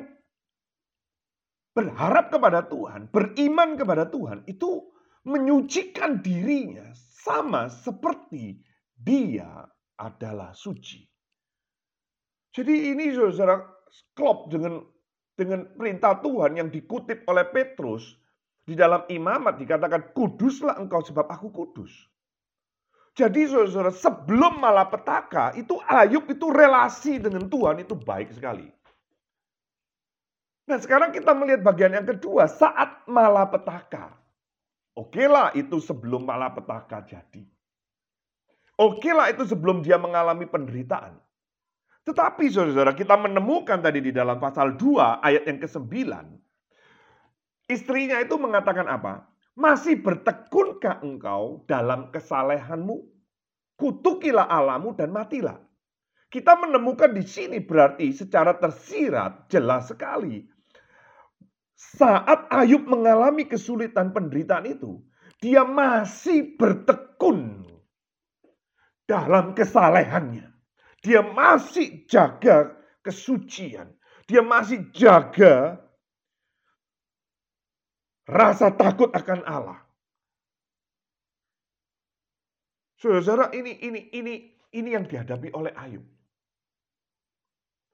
[1.71, 4.91] berharap kepada Tuhan, beriman kepada Tuhan, itu
[5.23, 8.59] menyucikan dirinya sama seperti
[8.97, 9.65] dia
[10.01, 11.05] adalah suci.
[12.51, 13.63] Jadi ini saudara
[14.17, 14.83] klop dengan
[15.39, 18.19] dengan perintah Tuhan yang dikutip oleh Petrus
[18.67, 21.91] di dalam imamat dikatakan kuduslah engkau sebab aku kudus.
[23.15, 28.67] Jadi saudara sebelum malapetaka itu Ayub itu relasi dengan Tuhan itu baik sekali.
[30.71, 34.15] Nah sekarang kita melihat bagian yang kedua, saat malapetaka.
[34.95, 37.43] Oke lah itu sebelum malapetaka jadi.
[38.79, 41.19] Oke lah itu sebelum dia mengalami penderitaan.
[42.07, 45.91] Tetapi saudara-saudara kita menemukan tadi di dalam pasal 2 ayat yang ke-9.
[47.67, 49.27] Istrinya itu mengatakan apa?
[49.59, 53.11] Masih bertekunkah engkau dalam kesalehanmu?
[53.75, 55.59] Kutukilah alamu dan matilah.
[56.31, 60.47] Kita menemukan di sini berarti secara tersirat jelas sekali
[61.81, 65.01] saat Ayub mengalami kesulitan penderitaan itu,
[65.41, 67.65] dia masih bertekun
[69.09, 70.45] dalam kesalehannya.
[71.01, 73.89] Dia masih jaga kesucian.
[74.29, 75.81] Dia masih jaga
[78.29, 79.81] rasa takut akan Allah.
[83.01, 84.33] Saudara, ini ini ini
[84.77, 86.05] ini yang dihadapi oleh Ayub.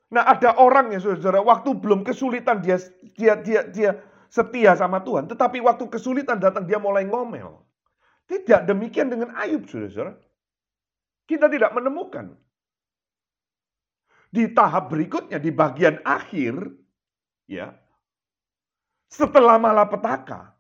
[0.08, 2.80] Nah ada orang ya saudara, waktu belum kesulitan dia
[3.20, 3.92] dia dia dia
[4.32, 7.60] setia sama Tuhan, tetapi waktu kesulitan datang dia mulai ngomel.
[8.28, 10.16] Tidak demikian dengan Ayub saudara.
[11.28, 12.36] Kita tidak menemukan.
[14.32, 16.60] Di tahap berikutnya, di bagian akhir,
[17.48, 17.72] ya,
[19.08, 20.52] setelah malapetaka,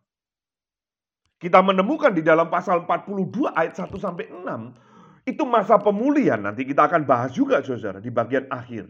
[1.39, 6.39] kita menemukan di dalam pasal 42 ayat 1 sampai 6, itu masa pemulihan.
[6.39, 8.87] Nanti kita akan bahas juga saudara di bagian akhir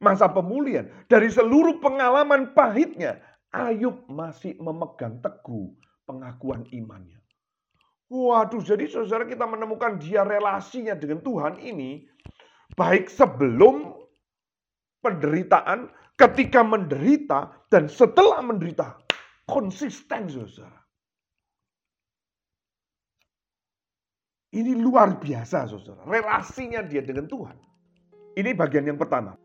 [0.00, 0.88] masa pemulihan.
[1.06, 3.20] Dari seluruh pengalaman pahitnya,
[3.52, 5.70] Ayub masih memegang teguh
[6.08, 7.20] pengakuan imannya.
[8.10, 12.10] Waduh, jadi saudara kita menemukan dia relasinya dengan Tuhan ini
[12.74, 13.94] baik sebelum
[14.98, 15.86] penderitaan,
[16.18, 18.98] ketika menderita, dan setelah menderita.
[19.46, 20.78] Konsisten saudara.
[24.50, 26.02] Ini luar biasa saudara.
[26.06, 27.54] Relasinya dia dengan Tuhan.
[28.34, 29.38] Ini bagian yang pertama.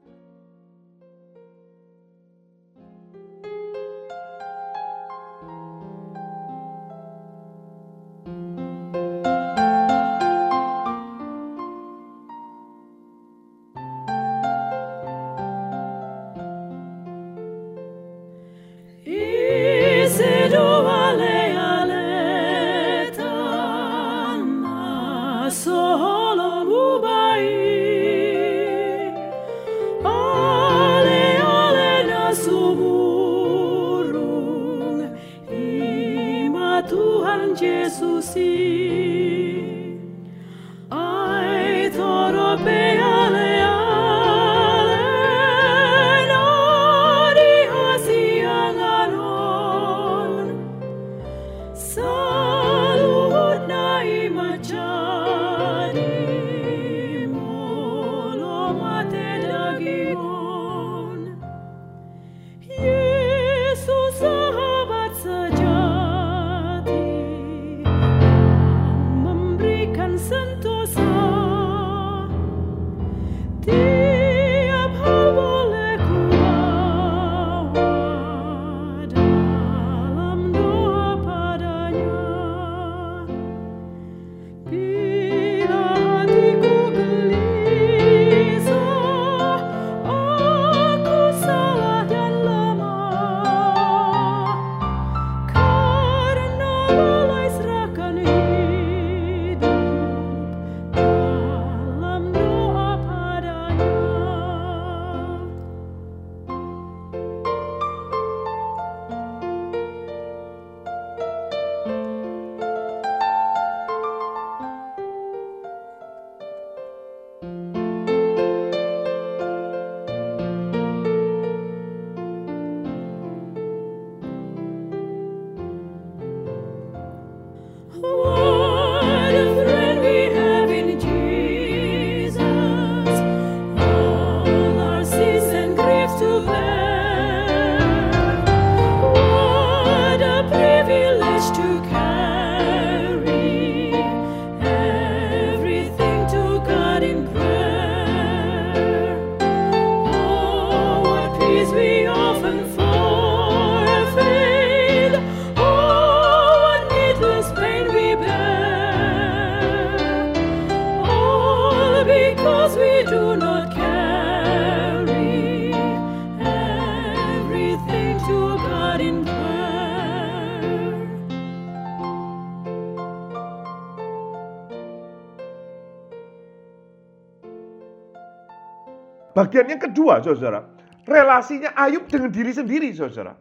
[180.05, 180.61] Kedua, saudara.
[181.05, 183.33] Relasinya Ayub dengan diri sendiri, saudara.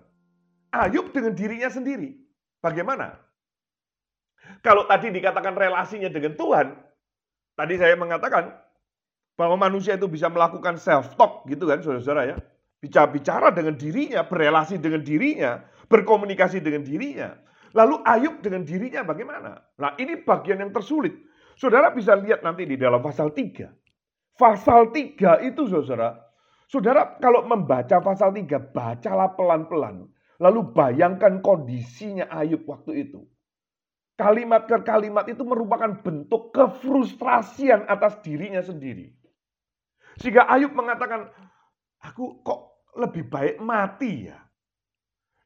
[0.73, 2.17] Ayub dengan dirinya sendiri.
[2.65, 3.21] Bagaimana?
[4.65, 6.73] Kalau tadi dikatakan relasinya dengan Tuhan,
[7.57, 8.53] tadi saya mengatakan
[9.37, 12.37] bahwa manusia itu bisa melakukan self-talk gitu kan, saudara-saudara ya.
[12.81, 17.33] Bicara-bicara dengan dirinya, berelasi dengan dirinya, berkomunikasi dengan dirinya.
[17.73, 19.57] Lalu Ayub dengan dirinya bagaimana?
[19.81, 21.17] Nah ini bagian yang tersulit.
[21.57, 24.37] Saudara bisa lihat nanti di dalam pasal 3.
[24.37, 26.24] Pasal 3 itu saudara,
[26.75, 30.11] saudara kalau membaca pasal 3, bacalah pelan-pelan.
[30.43, 33.23] Lalu bayangkan kondisinya Ayub waktu itu.
[34.19, 39.15] Kalimat ke kalimat itu merupakan bentuk kefrustrasian atas dirinya sendiri.
[40.19, 41.31] Sehingga Ayub mengatakan,
[42.03, 44.39] aku kok lebih baik mati ya.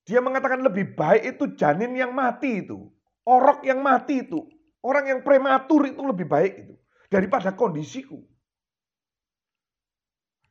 [0.08, 2.88] Dia mengatakan lebih baik itu janin yang mati itu.
[3.28, 4.40] Orok yang mati itu.
[4.80, 6.74] Orang yang prematur itu lebih baik itu.
[7.12, 8.24] Daripada kondisiku.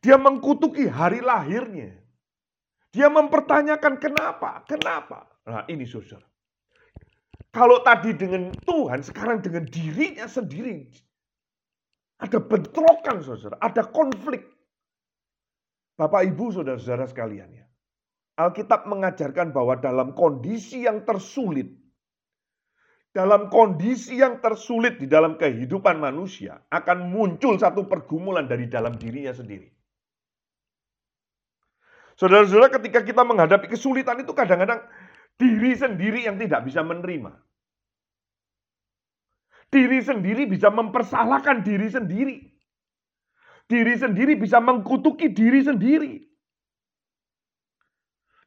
[0.01, 1.97] Dia mengkutuki hari lahirnya.
[2.93, 5.27] Dia mempertanyakan kenapa, kenapa.
[5.45, 6.25] Nah ini saudara.
[7.53, 10.85] Kalau tadi dengan Tuhan, sekarang dengan dirinya sendiri.
[12.17, 14.45] Ada bentrokan saudara, ada konflik.
[15.97, 17.65] Bapak ibu saudara-saudara sekalian ya.
[18.37, 21.73] Alkitab mengajarkan bahwa dalam kondisi yang tersulit,
[23.09, 29.33] dalam kondisi yang tersulit di dalam kehidupan manusia, akan muncul satu pergumulan dari dalam dirinya
[29.33, 29.76] sendiri.
[32.17, 34.81] Saudara-saudara, ketika kita menghadapi kesulitan itu kadang-kadang
[35.37, 37.29] diri sendiri yang tidak bisa menerima.
[39.69, 42.37] Diri sendiri bisa mempersalahkan diri sendiri.
[43.69, 46.25] Diri sendiri bisa mengkutuki diri sendiri.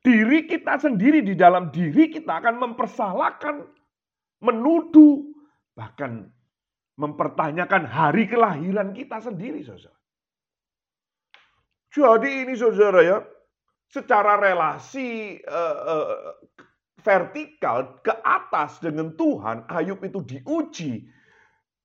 [0.00, 3.68] Diri kita sendiri di dalam diri kita akan mempersalahkan,
[4.40, 5.30] menuduh,
[5.76, 6.32] bahkan
[6.96, 9.94] mempertanyakan hari kelahiran kita sendiri, saudara.
[11.92, 13.18] Jadi ini saudara ya,
[13.90, 16.16] secara relasi uh, uh,
[17.02, 21.10] vertikal ke atas dengan Tuhan, Ayub itu diuji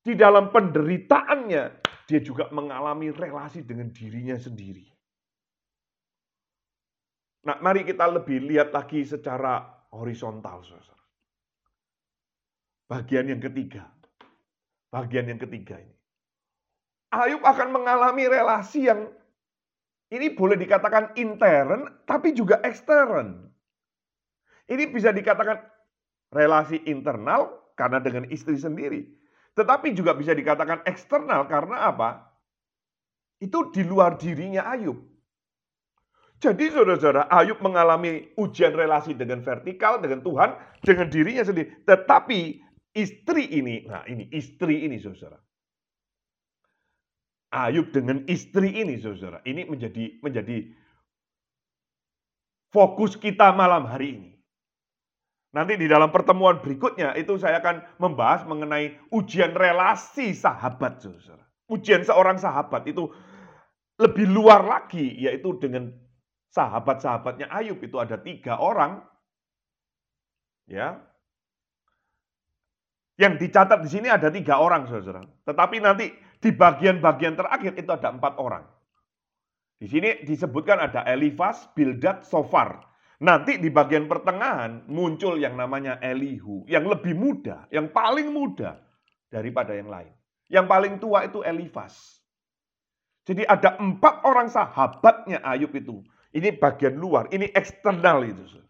[0.05, 1.63] di dalam penderitaannya,
[2.05, 4.85] dia juga mengalami relasi dengan dirinya sendiri.
[7.49, 11.01] Nah, mari kita lebih lihat lagi secara horizontal, saudara.
[12.85, 13.89] Bagian yang ketiga.
[14.93, 15.97] Bagian yang ketiga ini.
[17.09, 19.09] Ayub akan mengalami relasi yang
[20.13, 23.49] ini boleh dikatakan intern, tapi juga ekstern.
[24.69, 25.61] Ini bisa dikatakan
[26.29, 29.05] relasi internal karena dengan istri sendiri.
[29.55, 32.27] Tetapi juga bisa dikatakan eksternal karena apa?
[33.41, 34.99] Itu di luar dirinya Ayub.
[36.43, 40.53] Jadi saudara-saudara, Ayub mengalami ujian relasi dengan vertikal, dengan Tuhan,
[40.83, 41.87] dengan dirinya sendiri.
[41.87, 42.39] Tetapi
[42.91, 45.39] istri ini, nah ini istri ini saudara.
[47.55, 49.39] Ayub dengan istri ini, saudara.
[49.47, 50.75] Ini menjadi menjadi
[52.75, 54.31] fokus kita malam hari ini.
[55.55, 61.47] Nanti di dalam pertemuan berikutnya itu saya akan membahas mengenai ujian relasi sahabat, saudara.
[61.71, 63.07] Ujian seorang sahabat itu
[63.95, 65.95] lebih luar lagi, yaitu dengan
[66.51, 68.99] sahabat-sahabatnya Ayub itu ada tiga orang,
[70.67, 70.99] ya.
[73.15, 75.23] Yang dicatat di sini ada tiga orang, saudara.
[75.47, 76.11] Tetapi nanti
[76.45, 78.61] di bagian-bagian terakhir itu ada empat orang.
[79.81, 82.85] Di sini disebutkan ada Elifas, Bildad, Sofar.
[83.25, 88.77] Nanti di bagian pertengahan muncul yang namanya Elihu, yang lebih muda, yang paling muda
[89.33, 90.13] daripada yang lain.
[90.45, 92.21] Yang paling tua itu Elifas.
[93.25, 96.05] Jadi ada empat orang sahabatnya Ayub itu.
[96.29, 98.61] Ini bagian luar, ini eksternal itu.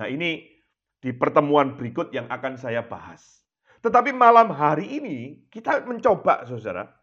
[0.00, 0.48] Nah ini
[0.96, 3.44] di pertemuan berikut yang akan saya bahas.
[3.84, 6.97] Tetapi malam hari ini kita mencoba saudara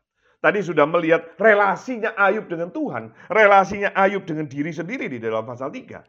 [0.45, 5.73] Tadi sudah melihat relasinya Ayub dengan Tuhan, relasinya Ayub dengan diri sendiri di dalam pasal
[5.73, 6.05] 3.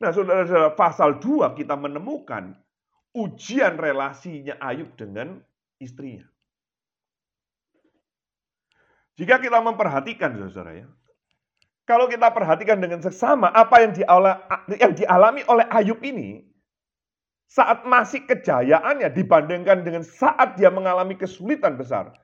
[0.00, 2.56] Nah, saudara-saudara, pasal 2 kita menemukan
[3.12, 5.36] ujian relasinya Ayub dengan
[5.84, 6.24] istrinya.
[9.20, 10.88] Jika kita memperhatikan, saudara ya,
[11.84, 14.40] kalau kita perhatikan dengan seksama apa yang dialami,
[14.80, 16.40] yang dialami oleh Ayub ini,
[17.52, 22.23] saat masih kejayaannya dibandingkan dengan saat dia mengalami kesulitan besar,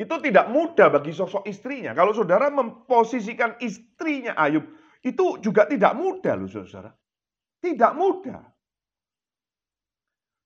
[0.00, 1.92] itu tidak mudah bagi sosok istrinya.
[1.92, 4.64] Kalau saudara memposisikan istrinya Ayub,
[5.04, 6.88] itu juga tidak mudah loh saudara.
[7.60, 8.40] Tidak mudah.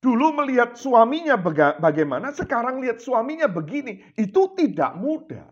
[0.02, 1.38] Dulu melihat suaminya
[1.78, 4.02] bagaimana, sekarang lihat suaminya begini.
[4.18, 5.46] Itu tidak mudah.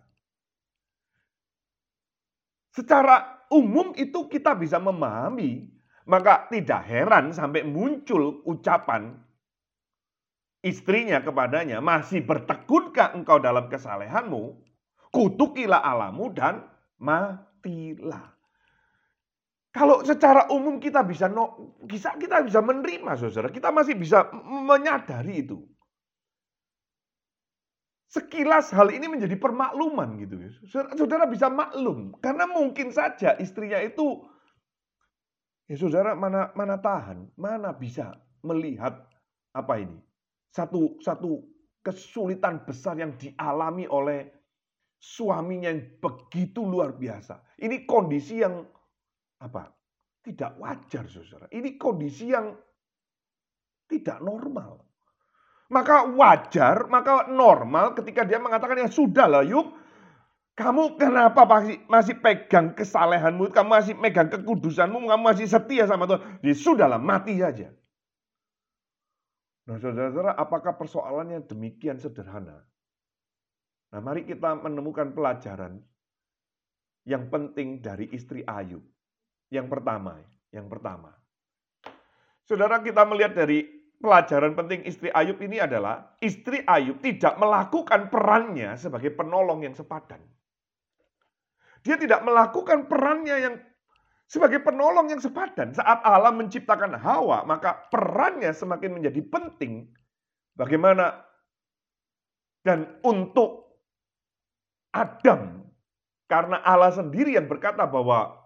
[2.75, 5.71] Secara umum itu kita bisa memahami.
[6.11, 9.15] Maka tidak heran sampai muncul ucapan
[10.63, 14.63] istrinya kepadanya, masih bertekunkah engkau dalam kesalehanmu?
[15.13, 16.65] Kutukilah alamu dan
[16.97, 18.33] matilah.
[19.73, 25.45] Kalau secara umum kita bisa no, bisa kita bisa menerima saudara, kita masih bisa menyadari
[25.45, 25.65] itu.
[28.13, 30.37] Sekilas hal ini menjadi permakluman gitu.
[30.69, 34.29] Saudara, bisa maklum karena mungkin saja istrinya itu
[35.65, 38.13] ya saudara mana mana tahan, mana bisa
[38.45, 39.09] melihat
[39.57, 39.97] apa ini?
[40.53, 41.41] Satu satu
[41.81, 44.29] kesulitan besar yang dialami oleh
[45.03, 47.59] suaminya yang begitu luar biasa.
[47.59, 48.63] Ini kondisi yang
[49.43, 49.73] apa?
[50.23, 51.51] Tidak wajar, saudara.
[51.51, 52.55] Ini kondisi yang
[53.91, 54.87] tidak normal.
[55.73, 59.83] Maka wajar, maka normal ketika dia mengatakan ya sudah lah yuk.
[60.53, 66.45] Kamu kenapa masih, masih pegang kesalehanmu, kamu masih pegang kekudusanmu, kamu masih setia sama Tuhan.
[66.45, 67.73] Ya sudahlah, mati saja.
[69.63, 72.67] Nah saudara-saudara, apakah persoalannya demikian sederhana?
[73.95, 75.79] Nah mari kita menemukan pelajaran
[77.07, 78.83] yang penting dari istri Ayub.
[79.53, 80.19] Yang pertama,
[80.51, 81.13] yang pertama.
[82.43, 83.63] Saudara kita melihat dari
[84.03, 90.19] pelajaran penting istri Ayub ini adalah istri Ayub tidak melakukan perannya sebagai penolong yang sepadan.
[91.87, 93.55] Dia tidak melakukan perannya yang
[94.33, 95.77] sebagai penolong yang sepadan.
[95.77, 99.93] Saat Allah menciptakan Hawa, maka perannya semakin menjadi penting
[100.57, 101.21] bagaimana
[102.65, 103.77] dan untuk
[104.97, 105.69] Adam
[106.33, 108.41] karena Allah sendiri yang berkata bahwa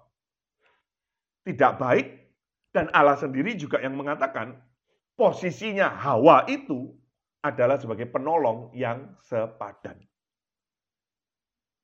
[1.47, 2.07] tidak baik
[2.75, 4.59] dan Allah sendiri juga yang mengatakan
[5.15, 6.91] posisinya Hawa itu
[7.47, 10.03] adalah sebagai penolong yang sepadan.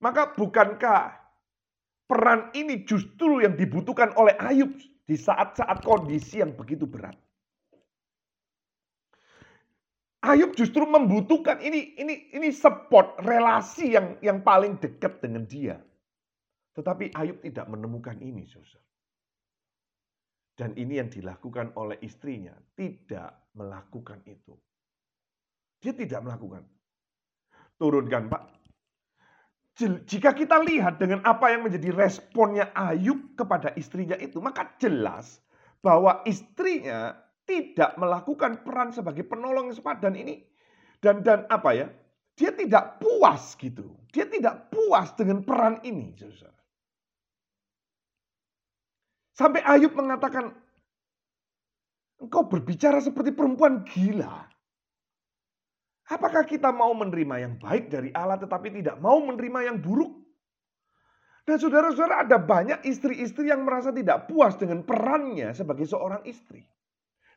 [0.02, 1.21] Maka bukankah
[2.12, 4.76] peran ini justru yang dibutuhkan oleh Ayub
[5.08, 7.16] di saat-saat kondisi yang begitu berat?
[10.22, 15.80] Ayub justru membutuhkan ini ini ini support relasi yang yang paling dekat dengan dia.
[16.76, 18.80] Tetapi Ayub tidak menemukan ini, Saudara.
[20.52, 24.54] Dan ini yang dilakukan oleh istrinya, tidak melakukan itu.
[25.80, 26.62] Dia tidak melakukan.
[27.76, 28.61] Turunkan, Pak.
[29.80, 35.40] Jika kita lihat dengan apa yang menjadi responnya Ayub kepada istrinya itu, maka jelas
[35.80, 37.16] bahwa istrinya
[37.48, 40.44] tidak melakukan peran sebagai penolong sepadan ini.
[41.00, 41.88] Dan dan apa ya?
[42.36, 43.96] Dia tidak puas gitu.
[44.12, 46.12] Dia tidak puas dengan peran ini.
[49.32, 50.52] Sampai Ayub mengatakan,
[52.20, 54.51] engkau berbicara seperti perempuan gila.
[56.12, 60.12] Apakah kita mau menerima yang baik dari Allah tetapi tidak mau menerima yang buruk?
[61.48, 66.60] Dan saudara-saudara ada banyak istri-istri yang merasa tidak puas dengan perannya sebagai seorang istri.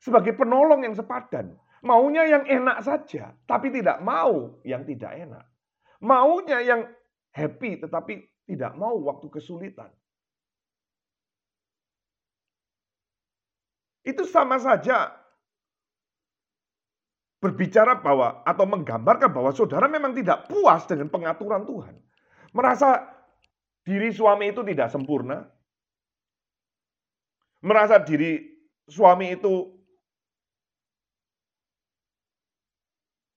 [0.04, 1.56] Sebagai penolong yang sepadan.
[1.88, 5.46] Maunya yang enak saja, tapi tidak mau yang tidak enak.
[6.04, 6.82] Maunya yang
[7.32, 9.90] happy tetapi tidak mau waktu kesulitan.
[14.06, 15.25] Itu sama saja
[17.46, 21.94] berbicara bahwa atau menggambarkan bahwa saudara memang tidak puas dengan pengaturan Tuhan.
[22.58, 23.06] Merasa
[23.86, 25.46] diri suami itu tidak sempurna.
[27.62, 28.42] Merasa diri
[28.90, 29.54] suami itu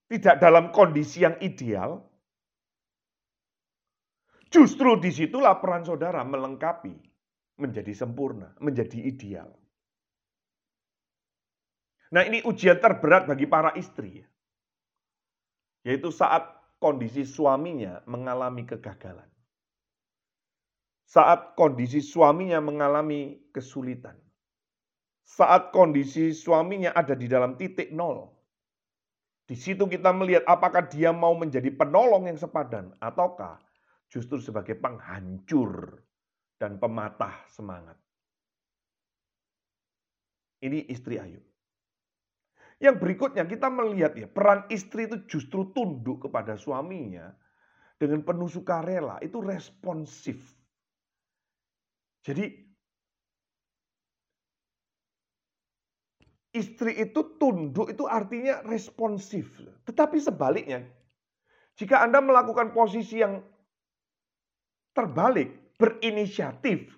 [0.09, 2.01] tidak dalam kondisi yang ideal.
[4.49, 6.97] Justru di situlah peran saudara melengkapi,
[7.61, 9.58] menjadi sempurna, menjadi ideal.
[12.09, 14.25] Nah ini ujian terberat bagi para istri.
[15.85, 16.45] Yaitu saat
[16.81, 19.29] kondisi suaminya mengalami kegagalan.
[21.09, 24.17] Saat kondisi suaminya mengalami kesulitan.
[25.25, 28.29] Saat kondisi suaminya ada di dalam titik nol.
[29.49, 33.57] Di situ kita melihat apakah dia mau menjadi penolong yang sepadan ataukah
[34.09, 36.01] justru sebagai penghancur
[36.61, 37.97] dan pematah semangat.
[40.61, 41.48] Ini istri Ayub.
[42.79, 47.35] Yang berikutnya kita melihat ya peran istri itu justru tunduk kepada suaminya
[47.99, 50.39] dengan penuh sukarela itu responsif.
[52.23, 52.47] Jadi
[56.55, 59.59] istri itu tunduk itu artinya responsif.
[59.83, 60.87] Tetapi sebaliknya
[61.79, 63.39] jika Anda melakukan posisi yang
[64.91, 66.91] terbalik, berinisiatif,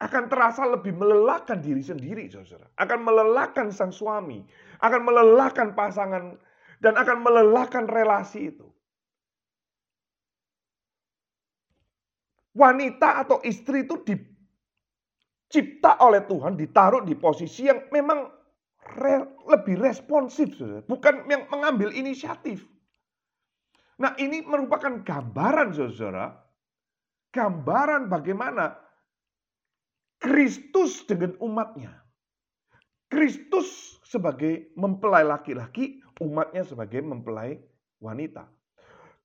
[0.00, 2.64] akan terasa lebih melelahkan diri sendiri, saudara.
[2.80, 4.40] Akan melelahkan sang suami,
[4.80, 6.40] akan melelahkan pasangan,
[6.80, 8.64] dan akan melelahkan relasi itu.
[12.56, 18.24] Wanita atau istri itu dicipta oleh Tuhan, ditaruh di posisi yang memang
[18.96, 19.20] re,
[19.52, 20.80] lebih responsif, saudara.
[20.88, 22.64] bukan yang mengambil inisiatif.
[24.00, 26.40] Nah ini merupakan gambaran, saudara.
[27.30, 28.89] Gambaran bagaimana
[30.20, 31.96] Kristus dengan umatnya.
[33.08, 37.56] Kristus sebagai mempelai laki-laki, umatnya sebagai mempelai
[38.04, 38.44] wanita.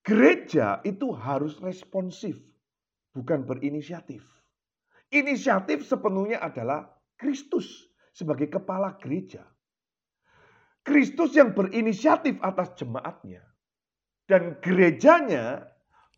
[0.02, 2.40] Gereja itu harus responsif,
[3.12, 4.24] bukan berinisiatif.
[5.12, 6.88] Inisiatif sepenuhnya adalah
[7.20, 9.44] Kristus sebagai kepala gereja.
[10.86, 13.44] Kristus yang berinisiatif atas jemaatnya.
[14.26, 15.68] Dan gerejanya,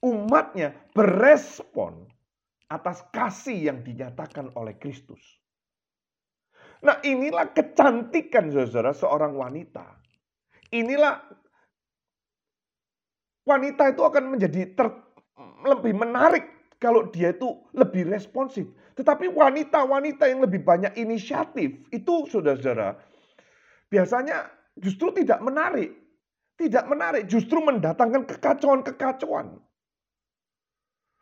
[0.06, 2.08] umatnya berespon
[2.68, 5.20] atas kasih yang dinyatakan oleh Kristus.
[6.84, 9.98] Nah inilah kecantikan saudara seorang wanita.
[10.76, 11.24] Inilah
[13.48, 14.88] wanita itu akan menjadi ter,
[15.64, 18.68] lebih menarik kalau dia itu lebih responsif.
[18.94, 23.00] Tetapi wanita-wanita yang lebih banyak inisiatif itu saudara-saudara
[23.90, 25.96] biasanya justru tidak menarik.
[26.58, 29.62] Tidak menarik, justru mendatangkan kekacauan-kekacauan.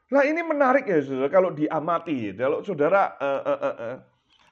[0.05, 2.33] Nah ini menarik ya saudara kalau diamati.
[2.37, 3.95] Kalau saudara uh, uh, uh, uh,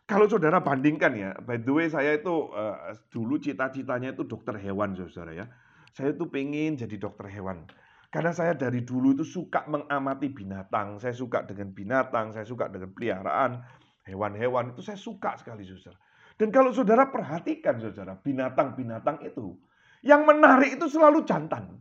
[0.09, 4.97] kalau saudara bandingkan ya, by the way saya itu uh, dulu cita-citanya itu dokter hewan
[4.97, 5.45] saudara ya.
[5.93, 7.69] Saya itu pengen jadi dokter hewan.
[8.13, 11.01] Karena saya dari dulu itu suka mengamati binatang.
[11.01, 13.61] Saya suka dengan binatang, saya suka dengan peliharaan,
[14.05, 15.97] hewan-hewan itu saya suka sekali saudara.
[16.37, 19.57] Dan kalau saudara perhatikan saudara, binatang-binatang itu,
[20.05, 21.77] yang menarik itu selalu jantan.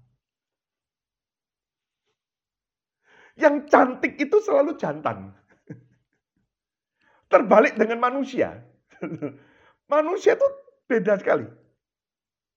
[3.37, 5.33] Yang cantik itu selalu jantan.
[7.33, 8.61] Terbalik dengan manusia.
[9.93, 10.49] Manusia itu
[10.89, 11.45] beda sekali.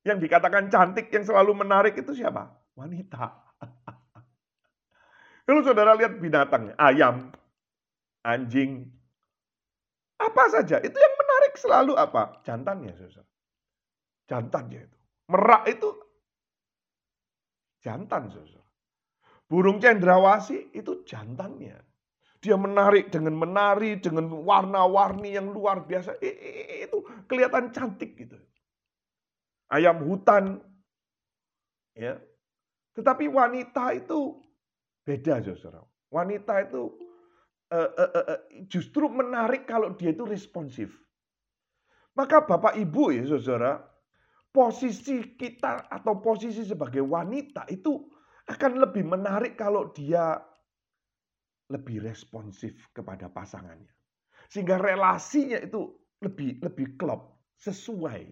[0.05, 2.47] Yang dikatakan cantik, yang selalu menarik itu siapa?
[2.77, 3.25] Wanita.
[5.45, 7.33] Kalau saudara lihat binatang, ayam,
[8.21, 8.85] anjing,
[10.15, 12.41] apa saja, itu yang menarik selalu apa?
[12.45, 13.25] Jantannya, saudara.
[14.25, 14.97] Jantannya itu.
[15.29, 15.89] Merak itu
[17.81, 18.64] jantan, saudara.
[19.45, 21.77] Burung cendrawasih itu jantannya.
[22.41, 26.17] Dia menarik dengan menari, dengan warna-warni yang luar biasa.
[26.85, 28.37] Itu kelihatan cantik gitu.
[29.69, 30.61] Ayam hutan.
[31.97, 32.21] ya.
[32.93, 34.41] Tetapi wanita itu
[35.05, 35.81] beda, saudara.
[36.13, 36.95] Wanita itu
[37.73, 38.39] uh, uh, uh,
[38.69, 40.93] justru menarik kalau dia itu responsif.
[42.15, 43.83] Maka Bapak Ibu ya saudara,
[44.55, 48.07] posisi kita atau posisi sebagai wanita itu
[48.45, 50.37] akan lebih menarik kalau dia
[51.73, 53.89] lebih responsif kepada pasangannya.
[54.49, 58.29] Sehingga relasinya itu lebih lebih klop, sesuai.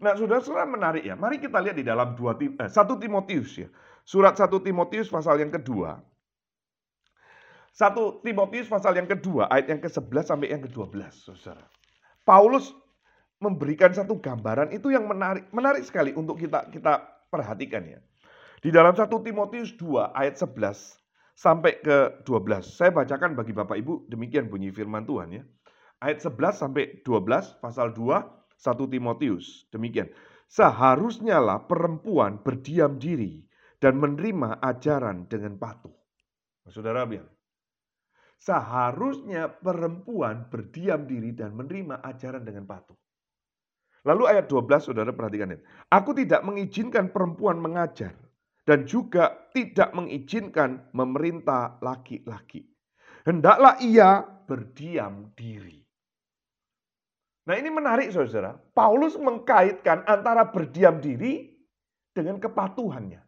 [0.00, 1.16] Nah, saudara-saudara menarik ya.
[1.16, 3.68] Mari kita lihat di dalam 2 eh, 1 Timotius ya.
[4.04, 6.00] Surat 1 Timotius pasal yang kedua.
[7.70, 11.64] 1 Timotius pasal yang kedua, ayat yang ke-11 sampai yang ke-12, Saudara.
[12.26, 12.74] Paulus
[13.40, 17.00] memberikan satu gambaran itu yang menarik menarik sekali untuk kita kita
[17.32, 18.00] perhatikan ya.
[18.60, 21.00] Di dalam 1 Timotius 2 ayat 11
[21.32, 22.60] sampai ke 12.
[22.60, 25.42] Saya bacakan bagi Bapak Ibu, demikian bunyi firman Tuhan ya.
[26.04, 28.20] Ayat 11 sampai 12 pasal 2
[28.60, 29.64] 1 Timotius.
[29.72, 30.12] Demikian.
[30.44, 33.48] Seharusnya lah perempuan berdiam diri
[33.80, 35.96] dan menerima ajaran dengan patuh.
[36.68, 37.32] Saudara bilang,
[38.36, 42.98] seharusnya perempuan berdiam diri dan menerima ajaran dengan patuh.
[44.04, 45.64] Lalu ayat 12 saudara perhatikan ini.
[45.88, 48.12] Aku tidak mengizinkan perempuan mengajar
[48.70, 52.62] dan juga tidak mengizinkan memerintah laki-laki.
[53.26, 55.82] Hendaklah ia berdiam diri.
[57.50, 58.54] Nah ini menarik saudara.
[58.54, 61.50] Paulus mengkaitkan antara berdiam diri
[62.14, 63.18] dengan kepatuhannya.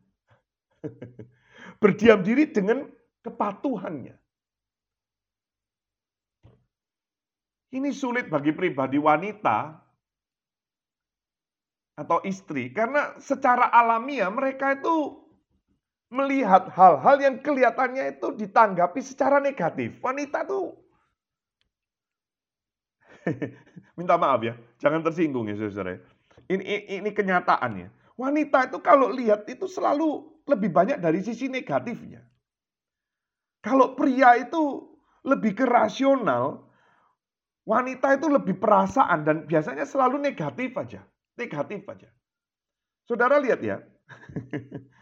[1.82, 2.86] berdiam diri dengan
[3.26, 4.14] kepatuhannya.
[7.74, 9.74] Ini sulit bagi pribadi wanita
[11.98, 15.21] atau istri karena secara alamiah mereka itu
[16.12, 19.96] melihat hal-hal yang kelihatannya itu ditanggapi secara negatif.
[20.04, 20.76] Wanita tuh
[23.98, 25.96] minta maaf ya, jangan tersinggung ya saudara.
[26.50, 27.88] Ini, ini, ini kenyataannya.
[28.18, 32.20] Wanita itu kalau lihat itu selalu lebih banyak dari sisi negatifnya.
[33.62, 34.90] Kalau pria itu
[35.22, 36.66] lebih ke rasional,
[37.62, 41.00] wanita itu lebih perasaan dan biasanya selalu negatif aja.
[41.38, 42.10] Negatif aja.
[43.06, 43.80] Saudara lihat ya.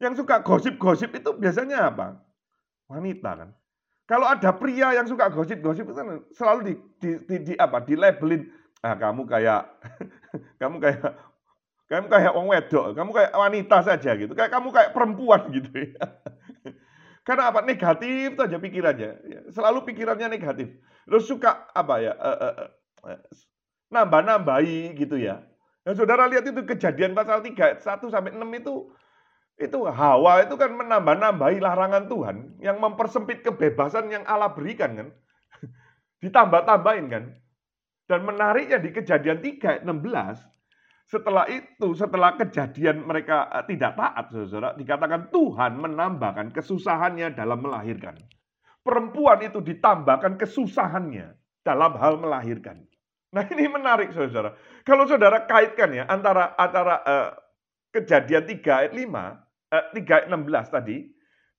[0.00, 2.16] Yang suka gosip-gosip itu biasanya apa?
[2.88, 3.50] Wanita kan.
[4.08, 7.78] Kalau ada pria yang suka gosip-gosip itu kan selalu di, di, di, di apa?
[7.84, 8.48] Di labelin,
[8.82, 9.62] ah kamu kayak
[10.60, 11.14] kamu kayak
[11.86, 14.32] kamu kayak wong wedok, kamu kayak wanita saja gitu.
[14.34, 16.02] Kayak kamu kayak perempuan gitu ya.
[17.22, 17.60] Karena apa?
[17.62, 19.10] Negatif saja pikirannya.
[19.28, 20.74] Ya, selalu pikirannya negatif.
[21.06, 22.16] Terus suka apa ya?
[22.16, 22.54] Uh, uh,
[23.04, 23.20] uh,
[23.92, 25.44] nambah-nambahi gitu ya.
[25.84, 28.74] Nah, saudara lihat itu kejadian pasal 3 1 sampai 6 itu
[29.60, 35.08] Itu Hawa itu kan menambah-nambahi larangan Tuhan yang mempersempit kebebasan yang Allah berikan kan.
[36.24, 37.24] Ditambah-tambahin kan.
[38.08, 40.50] Dan menariknya di kejadian 3 ayat 16,
[41.10, 48.16] setelah itu, setelah kejadian mereka eh, tidak taat, saudara, dikatakan Tuhan menambahkan kesusahannya dalam melahirkan.
[48.80, 52.80] Perempuan itu ditambahkan kesusahannya dalam hal melahirkan.
[53.30, 54.56] Nah ini menarik saudara.
[54.82, 57.28] Kalau saudara kaitkan ya antara antara uh,
[57.94, 61.06] kejadian 3 ayat 5, uh, 3 ayat 16 tadi,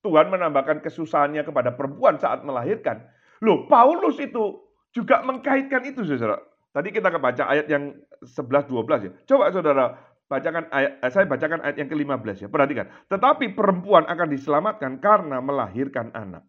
[0.02, 3.06] Tuhan menambahkan kesusahannya kepada perempuan saat melahirkan.
[3.42, 4.60] Loh, Paulus itu
[4.92, 6.38] juga mengkaitkan itu saudara.
[6.72, 7.92] Tadi kita kebaca ayat yang
[8.24, 9.12] 11 12 ya.
[9.28, 9.84] Coba saudara
[10.26, 12.48] bacakan ayat eh, saya bacakan ayat yang ke-15 ya.
[12.48, 12.88] Perhatikan.
[13.12, 16.48] Tetapi perempuan akan diselamatkan karena melahirkan anak.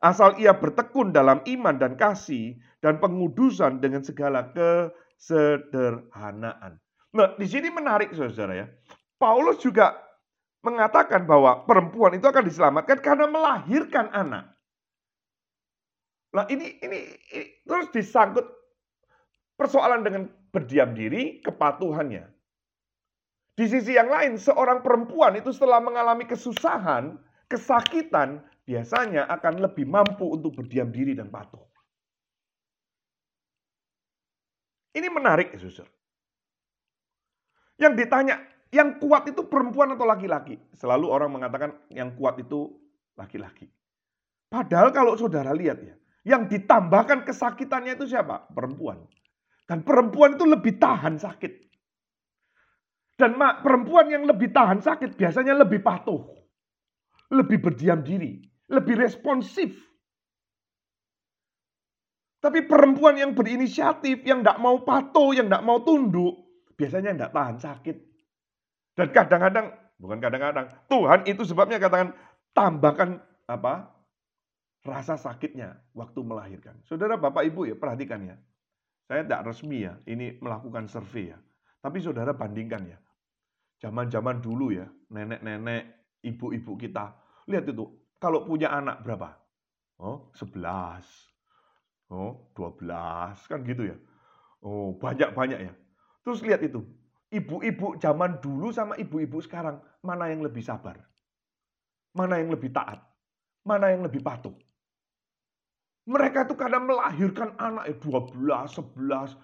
[0.00, 6.80] Asal ia bertekun dalam iman dan kasih dan pengudusan dengan segala kesederhanaan.
[7.12, 8.64] Nah, di sini menarik saudara ya.
[9.20, 9.92] Paulus juga
[10.60, 14.52] mengatakan bahwa perempuan itu akan diselamatkan karena melahirkan anak.
[16.30, 16.98] Nah, ini ini,
[17.34, 18.46] ini terus disangkut
[19.58, 20.22] persoalan dengan
[20.54, 22.24] berdiam diri, kepatuhannya.
[23.58, 27.18] Di sisi yang lain, seorang perempuan itu setelah mengalami kesusahan,
[27.50, 31.60] kesakitan, biasanya akan lebih mampu untuk berdiam diri dan patuh.
[34.96, 35.86] Ini menarik, Suster.
[37.78, 38.36] Yang ditanya,
[38.70, 40.58] yang kuat itu perempuan atau laki-laki?
[40.78, 42.70] Selalu orang mengatakan yang kuat itu
[43.18, 43.66] laki-laki.
[44.50, 45.94] Padahal kalau saudara lihat ya,
[46.26, 48.50] yang ditambahkan kesakitannya itu siapa?
[48.50, 49.02] Perempuan.
[49.66, 51.52] Dan perempuan itu lebih tahan sakit.
[53.14, 56.24] Dan perempuan yang lebih tahan sakit biasanya lebih patuh.
[57.30, 59.74] Lebih berdiam diri lebih responsif.
[62.40, 66.40] Tapi perempuan yang berinisiatif, yang tidak mau patuh, yang tidak mau tunduk,
[66.72, 67.96] biasanya tidak tahan sakit.
[69.00, 72.12] Dan kadang-kadang, bukan kadang-kadang, Tuhan itu sebabnya katakan
[72.52, 73.16] tambahkan
[73.48, 73.88] apa
[74.84, 76.76] rasa sakitnya waktu melahirkan.
[76.84, 78.36] Saudara, bapak, ibu ya perhatikan ya.
[79.08, 81.38] Saya tidak resmi ya, ini melakukan survei ya.
[81.80, 82.98] Tapi saudara bandingkan ya.
[83.80, 85.88] Zaman-zaman dulu ya, nenek-nenek,
[86.20, 87.16] ibu-ibu kita.
[87.48, 87.88] Lihat itu,
[88.20, 89.32] kalau punya anak berapa?
[89.96, 92.12] Oh, 11.
[92.12, 93.48] Oh, 12.
[93.48, 93.96] Kan gitu ya.
[94.60, 95.72] Oh, banyak-banyak ya.
[96.20, 96.84] Terus lihat itu.
[97.30, 99.78] Ibu-ibu zaman dulu sama ibu-ibu sekarang.
[100.02, 100.98] Mana yang lebih sabar?
[102.10, 102.98] Mana yang lebih taat?
[103.62, 104.54] Mana yang lebih patuh?
[106.10, 108.34] Mereka itu kadang melahirkan anak ya 12,
[108.98, 109.38] 11.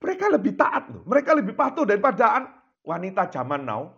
[0.00, 1.04] Mereka lebih taat loh.
[1.04, 2.48] Mereka lebih patuh daripada
[2.80, 3.92] wanita zaman now.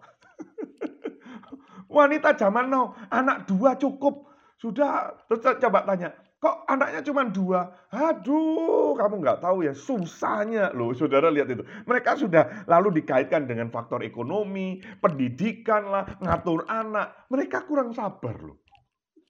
[1.95, 4.27] Wanita zaman now, anak dua cukup.
[4.59, 6.11] Sudah, terus coba tanya,
[6.45, 7.89] kok anaknya cuma dua?
[7.89, 10.93] Aduh, kamu nggak tahu ya, susahnya loh.
[10.93, 11.65] Saudara lihat itu.
[11.89, 17.25] Mereka sudah lalu dikaitkan dengan faktor ekonomi, pendidikan lah, ngatur anak.
[17.33, 18.61] Mereka kurang sabar loh.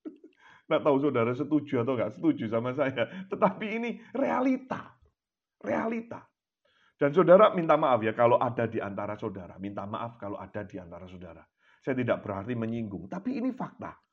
[0.67, 3.07] Nggak tahu saudara setuju atau nggak setuju sama saya.
[3.31, 4.99] Tetapi ini realita.
[5.63, 6.19] Realita.
[6.99, 9.55] Dan saudara minta maaf ya kalau ada di antara saudara.
[9.63, 11.47] Minta maaf kalau ada di antara saudara.
[11.85, 14.04] Saya tidak berarti menyinggung, tapi ini fakta.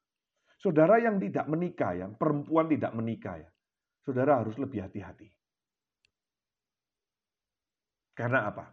[0.62, 3.50] Saudara yang tidak menikah, yang perempuan tidak menikah ya,
[4.06, 5.26] saudara harus lebih hati-hati.
[8.14, 8.70] Karena apa?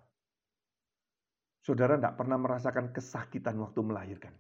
[1.65, 4.37] Saudara tidak pernah merasakan kesakitan waktu melahirkan.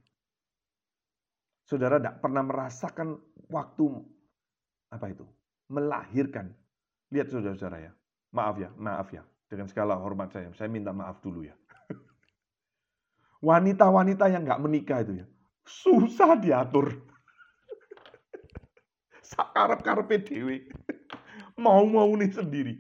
[1.64, 3.16] Saudara tidak pernah merasakan
[3.48, 3.96] waktu
[4.92, 5.24] apa itu?
[5.72, 6.52] Melahirkan.
[7.08, 7.92] Lihat saudara-saudara ya.
[8.36, 9.24] Maaf ya, maaf ya.
[9.48, 11.56] Dengan segala hormat saya, saya minta maaf dulu ya.
[13.48, 15.26] Wanita-wanita yang nggak menikah itu ya,
[15.64, 17.07] susah diatur.
[19.28, 20.56] Sakarep-karepe dewe.
[21.60, 22.74] Mau-mau nih sendiri.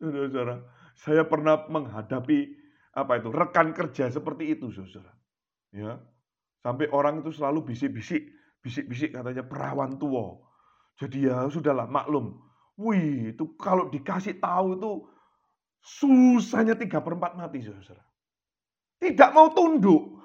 [0.00, 0.64] Saudara,
[0.96, 2.56] saya pernah menghadapi
[2.96, 5.12] apa itu rekan kerja seperti itu, saudara.
[5.70, 6.00] Ya,
[6.64, 8.26] sampai orang itu selalu bisik-bisik,
[8.64, 10.40] bisik-bisik katanya perawan tua.
[10.98, 12.40] Jadi ya sudahlah maklum.
[12.80, 14.92] Wih, itu kalau dikasih tahu itu
[15.84, 18.02] susahnya tiga perempat mati, saudara.
[19.00, 20.16] Tidak mau tunduk.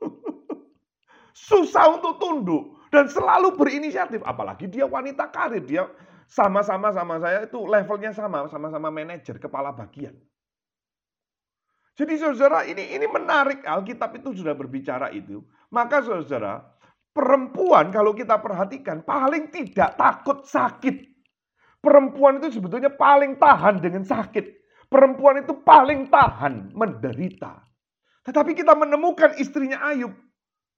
[1.48, 2.77] Susah untuk tunduk.
[2.88, 4.24] Dan selalu berinisiatif.
[4.24, 5.64] Apalagi dia wanita karir.
[5.64, 5.84] Dia
[6.28, 8.48] sama-sama sama saya itu levelnya sama.
[8.48, 10.16] Sama-sama manajer, kepala bagian.
[11.98, 15.42] Jadi saudara ini ini menarik Alkitab itu sudah berbicara itu.
[15.74, 16.62] Maka saudara,
[17.10, 21.10] perempuan kalau kita perhatikan paling tidak takut sakit.
[21.82, 24.46] Perempuan itu sebetulnya paling tahan dengan sakit.
[24.86, 27.66] Perempuan itu paling tahan menderita.
[28.22, 30.14] Tetapi kita menemukan istrinya Ayub.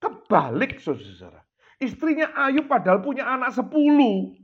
[0.00, 1.44] Kebalik saudara.
[1.80, 4.36] Istrinya Ayub padahal punya anak sepuluh.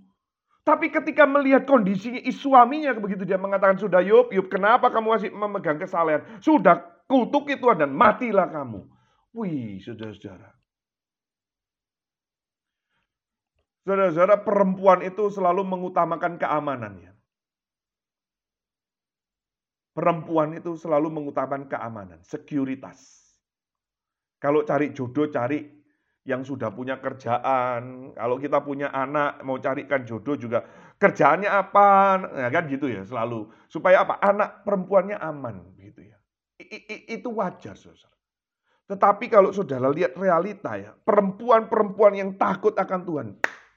[0.67, 5.79] Tapi ketika melihat kondisinya suaminya begitu dia mengatakan sudah Yub, Yub kenapa kamu masih memegang
[5.79, 6.27] kesalahan?
[6.43, 8.83] Sudah kutuki Tuhan dan matilah kamu.
[9.37, 10.57] Wih, saudara-saudara.
[13.87, 17.15] Saudara-saudara, perempuan itu selalu mengutamakan keamanannya.
[19.95, 23.23] Perempuan itu selalu mengutamakan keamanan, sekuritas.
[24.43, 25.76] Kalau cari jodoh, cari
[26.27, 28.13] yang sudah punya kerjaan.
[28.13, 30.67] Kalau kita punya anak, mau carikan jodoh juga
[30.99, 31.89] kerjaannya apa,
[32.35, 33.47] ya kan gitu ya selalu.
[33.71, 34.19] Supaya apa?
[34.19, 36.19] Anak perempuannya aman gitu ya.
[36.59, 38.13] I, i, itu wajar, saudara.
[38.87, 43.29] Tetapi kalau saudara lihat realita ya, perempuan-perempuan yang takut akan Tuhan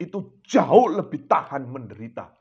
[0.01, 2.39] itu jauh lebih tahan menderita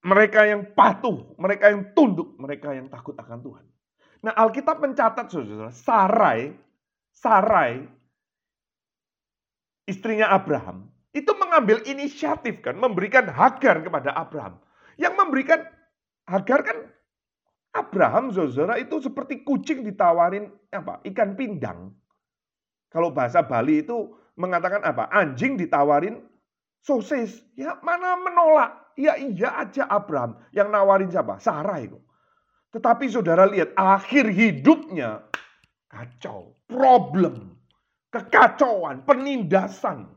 [0.00, 3.64] mereka yang patuh, mereka yang tunduk, mereka yang takut akan Tuhan.
[4.24, 6.56] Nah Alkitab mencatat saudara, Sarai,
[7.12, 7.84] Sarai,
[9.88, 14.60] istrinya Abraham, itu mengambil inisiatif kan, memberikan Hagar kepada Abraham.
[15.00, 15.60] Yang memberikan
[16.28, 16.78] Hagar kan
[17.70, 20.98] Abraham, saudara, itu seperti kucing ditawarin apa?
[21.06, 21.94] Ikan pindang.
[22.90, 25.06] Kalau bahasa Bali itu mengatakan apa?
[25.14, 26.18] Anjing ditawarin
[26.82, 27.46] sosis.
[27.54, 28.94] Ya mana menolak?
[28.98, 31.38] Ya iya aja Abraham yang nawarin siapa?
[31.38, 31.96] Sarah itu.
[32.74, 35.26] Tetapi saudara lihat akhir hidupnya
[35.90, 37.58] kacau, problem,
[38.10, 40.10] kekacauan, penindasan.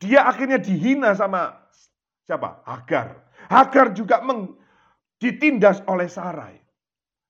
[0.00, 1.56] Dia akhirnya dihina sama
[2.26, 2.64] siapa?
[2.64, 3.22] Hagar.
[3.48, 4.56] Hagar juga meng,
[5.18, 6.56] ditindas oleh Sarai.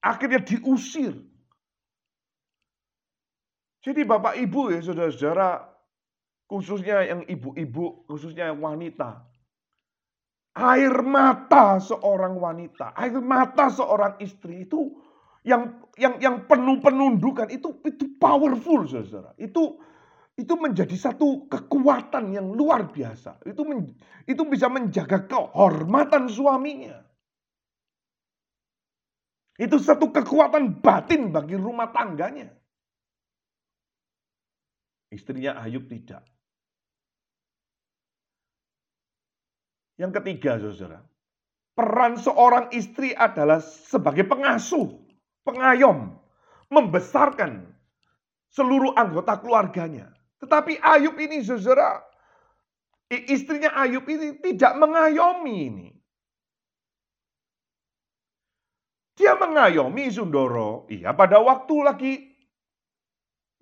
[0.02, 1.14] Akhirnya diusir.
[3.82, 5.66] Jadi Bapak Ibu ya saudara-saudara,
[6.46, 9.26] khususnya yang ibu-ibu, khususnya yang wanita,
[10.52, 14.92] Air mata seorang wanita, air mata seorang istri itu
[15.42, 19.34] yang yang yang penuh penundukan itu itu powerful saudara.
[19.38, 19.82] Itu
[20.38, 23.42] itu menjadi satu kekuatan yang luar biasa.
[23.44, 23.92] Itu men,
[24.24, 27.04] itu bisa menjaga kehormatan suaminya.
[29.60, 32.48] Itu satu kekuatan batin bagi rumah tangganya.
[35.12, 36.24] Istrinya Ayub tidak.
[40.00, 41.04] Yang ketiga, saudara.
[41.76, 44.88] Peran seorang istri adalah sebagai pengasuh,
[45.42, 46.14] pengayom,
[46.72, 47.68] membesarkan
[48.52, 50.10] seluruh anggota keluarganya.
[50.42, 52.02] Tetapi Ayub ini, saudara,
[53.10, 55.88] istrinya Ayub ini tidak mengayomi ini.
[59.12, 62.12] Dia mengayomi Sundoro, iya pada waktu lagi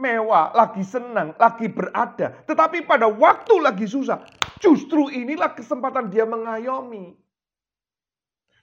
[0.01, 2.33] mewah, lagi senang, lagi berada.
[2.49, 4.25] Tetapi pada waktu lagi susah,
[4.61, 7.17] Justru inilah kesempatan dia mengayomi.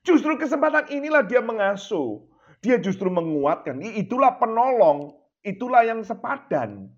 [0.05, 2.22] Justru kesempatan inilah dia mengasuh.
[2.62, 3.80] Dia justru menguatkan.
[3.82, 5.14] Itulah penolong.
[5.45, 6.89] Itulah yang sepadan.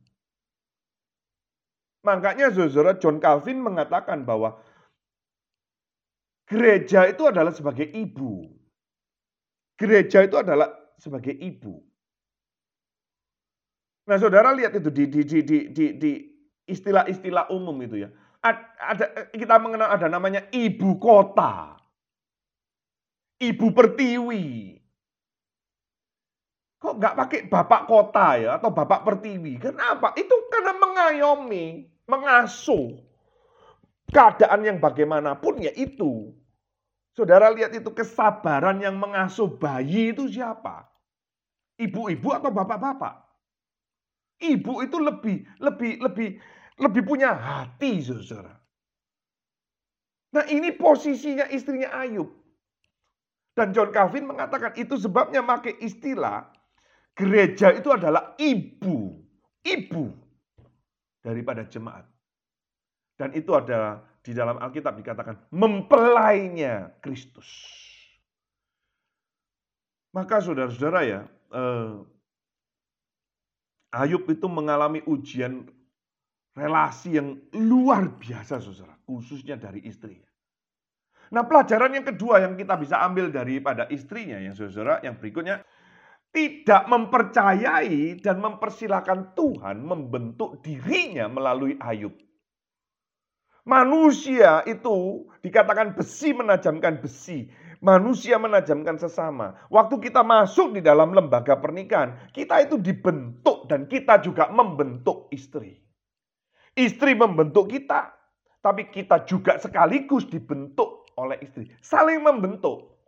[2.07, 4.55] Makanya saudara John Calvin mengatakan bahwa
[6.47, 8.47] gereja itu adalah sebagai ibu.
[9.75, 11.83] Gereja itu adalah sebagai ibu.
[14.07, 15.39] Nah, saudara lihat itu di di di
[15.69, 16.11] di di
[16.65, 18.09] istilah-istilah umum itu ya
[18.41, 21.75] ada kita mengenal ada namanya ibu kota.
[23.39, 24.78] Ibu pertiwi.
[26.79, 29.59] Kok nggak pakai bapak kota ya atau bapak pertiwi?
[29.59, 30.15] Kenapa?
[30.15, 32.95] Itu karena mengayomi, mengasuh.
[34.09, 36.33] Keadaan yang bagaimanapun ya itu.
[37.13, 40.87] Saudara lihat itu kesabaran yang mengasuh bayi itu siapa?
[41.75, 43.27] Ibu-ibu atau bapak-bapak?
[44.39, 46.29] Ibu itu lebih lebih lebih
[46.79, 48.55] lebih punya hati, saudara.
[50.31, 52.31] Nah ini posisinya istrinya Ayub.
[53.51, 56.47] Dan John Calvin mengatakan itu sebabnya pakai istilah
[57.19, 59.19] gereja itu adalah ibu.
[59.59, 60.03] Ibu
[61.19, 62.07] daripada jemaat.
[63.19, 67.47] Dan itu adalah di dalam Alkitab dikatakan mempelainya Kristus.
[70.15, 71.93] Maka saudara-saudara ya, eh,
[73.89, 75.67] Ayub itu mengalami ujian
[76.55, 80.29] relasi yang luar biasa saudara, khususnya dari istrinya.
[81.29, 85.61] Nah pelajaran yang kedua yang kita bisa ambil daripada istrinya yang saudara, yang berikutnya,
[86.29, 92.13] tidak mempercayai dan mempersilahkan Tuhan membentuk dirinya melalui Ayub.
[93.69, 97.49] Manusia itu dikatakan besi menajamkan besi.
[97.79, 99.55] Manusia menajamkan sesama.
[99.71, 105.79] Waktu kita masuk di dalam lembaga pernikahan, kita itu dibentuk dan kita juga membentuk istri.
[106.75, 108.11] Istri membentuk kita,
[108.59, 111.71] tapi kita juga sekaligus dibentuk oleh istri.
[111.79, 112.98] Saling membentuk.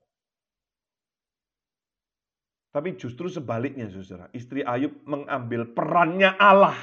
[2.72, 4.32] Tapi justru sebaliknya, saudara.
[4.32, 6.76] Istri Ayub mengambil perannya Allah.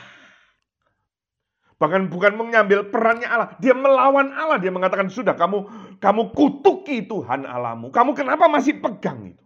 [1.81, 3.57] Bahkan bukan mengambil perannya Allah.
[3.57, 4.61] Dia melawan Allah.
[4.61, 5.65] Dia mengatakan, sudah kamu
[5.97, 7.89] kamu kutuki Tuhan Allahmu.
[7.89, 9.45] Kamu kenapa masih pegang itu?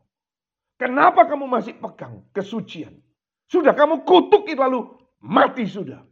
[0.82, 2.98] Kenapa kamu masih pegang kesucian?
[3.46, 4.90] Sudah kamu kutuki lalu
[5.22, 6.02] mati sudah.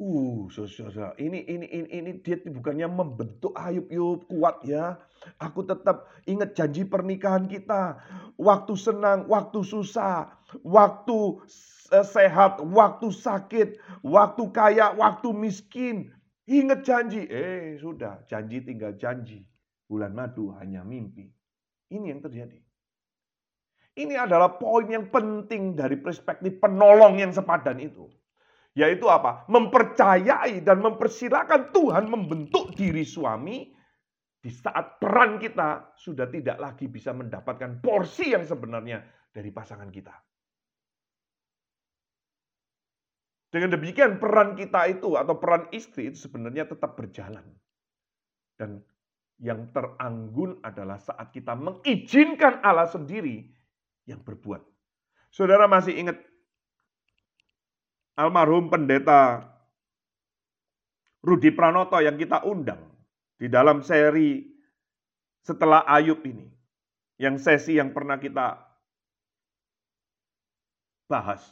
[0.00, 4.96] Uh, saudara, ini ini ini ini dia bukannya membentuk Ayub yuk kuat ya.
[5.36, 8.00] Aku tetap ingat janji pernikahan kita.
[8.40, 11.44] Waktu senang, waktu susah, waktu
[11.92, 16.08] eh, sehat, waktu sakit, waktu kaya, waktu miskin.
[16.48, 17.28] Ingat janji.
[17.28, 19.44] Eh, sudah, janji tinggal janji.
[19.84, 21.28] Bulan madu hanya mimpi.
[21.92, 22.56] Ini yang terjadi.
[24.00, 28.08] Ini adalah poin yang penting dari perspektif penolong yang sepadan itu.
[28.78, 29.46] Yaitu apa?
[29.50, 33.66] Mempercayai dan mempersilahkan Tuhan membentuk diri suami
[34.40, 39.02] di saat peran kita sudah tidak lagi bisa mendapatkan porsi yang sebenarnya
[39.34, 40.14] dari pasangan kita.
[43.50, 47.42] Dengan demikian peran kita itu atau peran istri itu sebenarnya tetap berjalan.
[48.54, 48.78] Dan
[49.42, 53.50] yang teranggun adalah saat kita mengizinkan Allah sendiri
[54.06, 54.62] yang berbuat.
[55.34, 56.29] Saudara masih ingat
[58.20, 59.48] almarhum pendeta
[61.24, 62.80] Rudi Pranoto yang kita undang
[63.40, 64.44] di dalam seri
[65.40, 66.44] setelah Ayub ini.
[67.20, 68.56] Yang sesi yang pernah kita
[71.04, 71.44] bahas.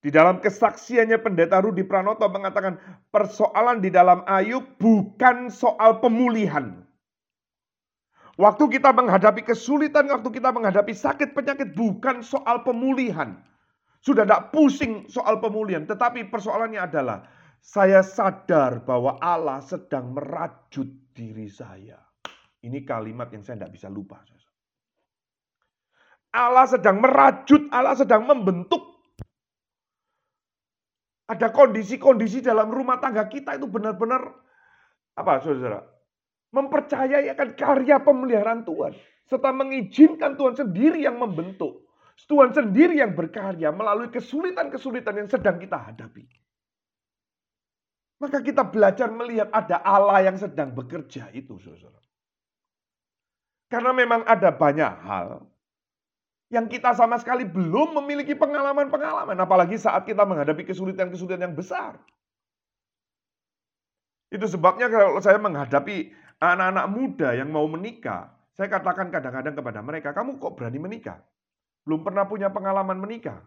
[0.00, 2.78] Di dalam kesaksiannya pendeta Rudi Pranoto mengatakan
[3.10, 6.86] persoalan di dalam Ayub bukan soal pemulihan.
[8.38, 13.36] Waktu kita menghadapi kesulitan, waktu kita menghadapi sakit penyakit bukan soal pemulihan.
[14.00, 15.84] Sudah tidak pusing soal pemulihan.
[15.84, 17.20] Tetapi persoalannya adalah
[17.60, 22.00] saya sadar bahwa Allah sedang merajut diri saya.
[22.60, 24.24] Ini kalimat yang saya tidak bisa lupa.
[26.30, 28.80] Allah sedang merajut, Allah sedang membentuk.
[31.30, 34.34] Ada kondisi-kondisi dalam rumah tangga kita itu benar-benar
[35.14, 35.80] apa saudara?
[36.50, 38.92] Mempercayai akan karya pemeliharaan Tuhan.
[39.30, 41.79] Serta mengizinkan Tuhan sendiri yang membentuk.
[42.26, 46.24] Tuhan sendiri yang berkarya melalui kesulitan-kesulitan yang sedang kita hadapi.
[48.20, 51.96] Maka kita belajar melihat ada Allah yang sedang bekerja itu, saudara.
[53.70, 55.46] Karena memang ada banyak hal
[56.50, 59.38] yang kita sama sekali belum memiliki pengalaman-pengalaman.
[59.38, 61.96] Apalagi saat kita menghadapi kesulitan-kesulitan yang besar.
[64.30, 66.10] Itu sebabnya kalau saya menghadapi
[66.42, 71.18] anak-anak muda yang mau menikah, saya katakan kadang-kadang kepada mereka, kamu kok berani menikah?
[71.90, 73.42] Belum pernah punya pengalaman menikah.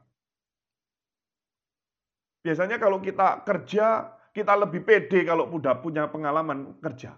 [2.43, 7.15] Biasanya kalau kita kerja, kita lebih pede kalau udah punya pengalaman kerja.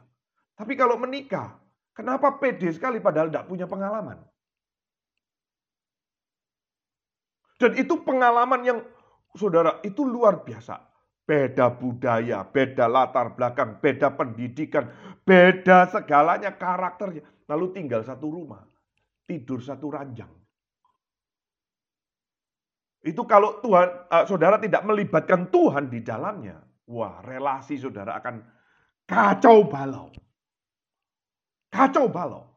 [0.54, 1.58] Tapi kalau menikah,
[1.98, 4.22] kenapa pede sekali padahal tidak punya pengalaman?
[7.58, 8.80] Dan itu pengalaman yang,
[9.34, 10.78] saudara, itu luar biasa.
[11.26, 14.94] Beda budaya, beda latar belakang, beda pendidikan,
[15.26, 17.26] beda segalanya karakternya.
[17.50, 18.62] Lalu tinggal satu rumah,
[19.26, 20.45] tidur satu ranjang.
[23.06, 26.58] Itu kalau Tuhan, uh, saudara tidak melibatkan Tuhan di dalamnya,
[26.90, 28.42] wah relasi saudara akan
[29.06, 30.10] kacau balau.
[31.70, 32.50] Kacau balau.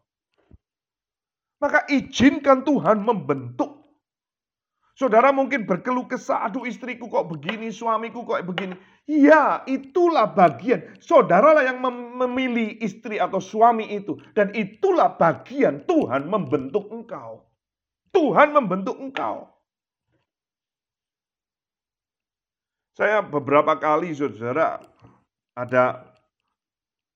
[1.60, 3.76] Maka izinkan Tuhan membentuk.
[4.96, 8.74] Saudara mungkin berkeluh kesah, aduh istriku kok begini, suamiku kok begini.
[9.06, 10.96] Ya, itulah bagian.
[10.98, 11.78] Saudaralah yang
[12.18, 14.18] memilih istri atau suami itu.
[14.34, 17.46] Dan itulah bagian Tuhan membentuk engkau.
[18.10, 19.57] Tuhan membentuk engkau.
[22.98, 24.82] Saya beberapa kali saudara
[25.54, 26.02] ada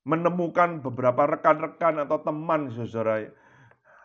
[0.07, 3.27] menemukan beberapa rekan-rekan atau teman saudara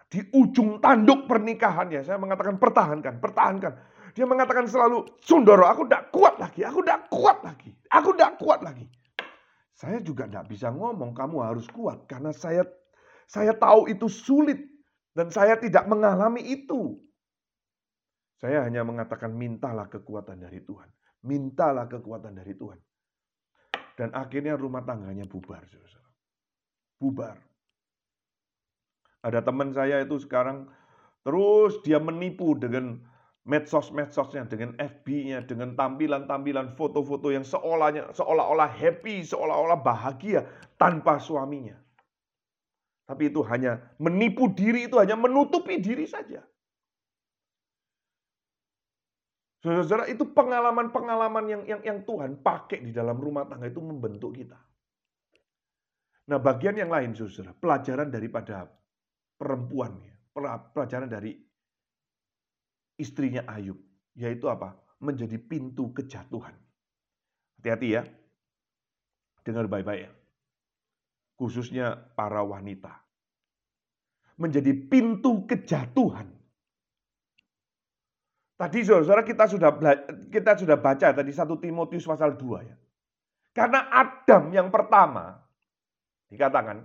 [0.10, 2.02] di ujung tanduk pernikahannya.
[2.02, 3.74] Saya mengatakan pertahankan, pertahankan.
[4.18, 8.60] Dia mengatakan selalu, Sundoro, aku tidak kuat lagi, aku tidak kuat lagi, aku tidak kuat
[8.66, 8.86] lagi.
[9.78, 12.10] Saya juga tidak bisa ngomong, kamu harus kuat.
[12.10, 12.66] Karena saya
[13.30, 14.66] saya tahu itu sulit.
[15.14, 16.98] Dan saya tidak mengalami itu.
[18.38, 20.90] Saya hanya mengatakan mintalah kekuatan dari Tuhan.
[21.26, 22.78] Mintalah kekuatan dari Tuhan.
[23.98, 25.66] Dan akhirnya rumah tangganya bubar.
[27.02, 27.38] Bubar.
[29.26, 30.70] Ada teman saya itu sekarang
[31.26, 33.02] terus dia menipu dengan
[33.48, 40.44] medsos-medsosnya, dengan FB-nya, dengan tampilan-tampilan foto-foto yang seolah-olah happy, seolah-olah bahagia
[40.76, 41.80] tanpa suaminya.
[43.08, 46.44] Tapi itu hanya menipu diri, itu hanya menutupi diri saja.
[49.58, 54.58] Saudara-saudara, itu pengalaman-pengalaman yang, yang yang Tuhan pakai di dalam rumah tangga itu membentuk kita.
[56.30, 58.70] Nah, bagian yang lain, saudara, pelajaran daripada
[59.40, 59.98] perempuan,
[60.76, 61.34] pelajaran dari
[63.02, 63.80] istrinya Ayub,
[64.14, 64.78] yaitu apa?
[65.02, 66.54] Menjadi pintu kejatuhan.
[67.58, 68.06] Hati-hati ya,
[69.42, 70.12] dengar baik-baik ya.
[71.38, 73.08] Khususnya para wanita.
[74.38, 76.37] menjadi pintu kejatuhan.
[78.58, 79.70] Tadi saudara kita sudah
[80.34, 82.76] kita sudah baca tadi satu Timotius pasal 2 ya.
[83.54, 85.38] Karena Adam yang pertama
[86.34, 86.82] dikatakan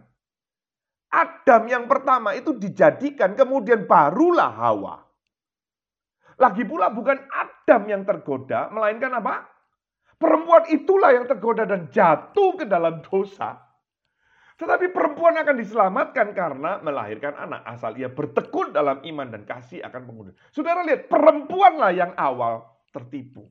[1.13, 4.97] Adam yang pertama itu dijadikan kemudian barulah Hawa.
[6.41, 9.45] Lagi pula bukan Adam yang tergoda, melainkan apa?
[10.17, 13.61] Perempuan itulah yang tergoda dan jatuh ke dalam dosa.
[14.61, 20.03] Tetapi perempuan akan diselamatkan karena melahirkan anak asal ia bertekun dalam iman dan kasih akan
[20.05, 20.33] penghuni.
[20.53, 23.49] Saudara lihat, perempuanlah yang awal tertipu.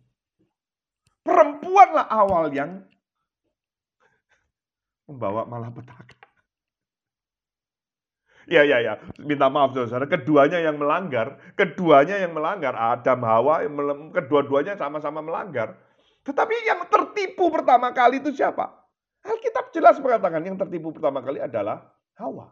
[1.22, 2.82] Perempuanlah awal yang
[5.06, 6.18] membawa malah petaka.
[8.50, 8.98] Ya, ya, ya.
[9.22, 10.10] Minta maaf, saudara.
[10.10, 11.38] Keduanya yang melanggar.
[11.54, 12.74] Keduanya yang melanggar.
[12.74, 13.62] Adam, Hawa,
[14.18, 15.78] kedua-duanya sama-sama melanggar.
[16.26, 18.81] Tetapi yang tertipu pertama kali itu siapa?
[19.22, 21.86] Alkitab jelas mengatakan yang tertipu pertama kali adalah
[22.18, 22.50] Hawa.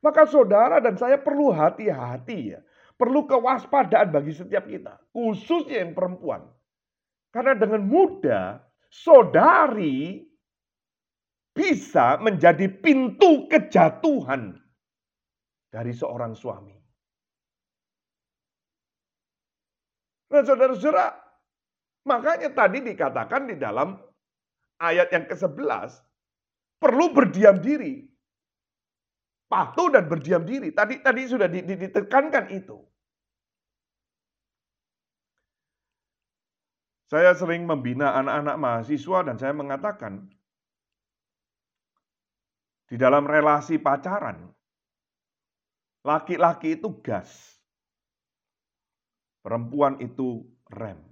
[0.00, 2.60] Maka saudara dan saya perlu hati-hati ya.
[2.96, 5.00] Perlu kewaspadaan bagi setiap kita.
[5.12, 6.44] Khususnya yang perempuan.
[7.32, 8.60] Karena dengan mudah
[8.90, 10.26] saudari
[11.54, 14.58] bisa menjadi pintu kejatuhan
[15.70, 16.76] dari seorang suami.
[20.30, 21.10] Nah saudara-saudara,
[22.06, 23.98] makanya tadi dikatakan di dalam
[24.80, 26.00] ayat yang ke-11
[26.80, 28.08] perlu berdiam diri.
[29.50, 30.72] Patuh dan berdiam diri.
[30.72, 32.78] Tadi tadi sudah ditekankan itu.
[37.10, 40.30] Saya sering membina anak-anak mahasiswa dan saya mengatakan
[42.86, 44.46] di dalam relasi pacaran
[46.06, 47.58] laki-laki itu gas.
[49.42, 51.09] Perempuan itu rem.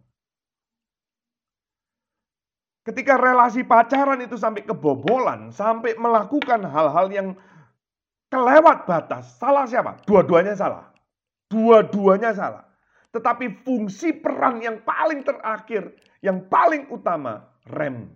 [2.89, 7.29] Ketika relasi pacaran itu sampai kebobolan, sampai melakukan hal-hal yang
[8.33, 10.01] kelewat batas, salah siapa?
[10.09, 10.89] Dua-duanya salah.
[11.53, 12.65] Dua-duanya salah.
[13.13, 15.93] Tetapi fungsi peran yang paling terakhir,
[16.25, 18.09] yang paling utama, rem.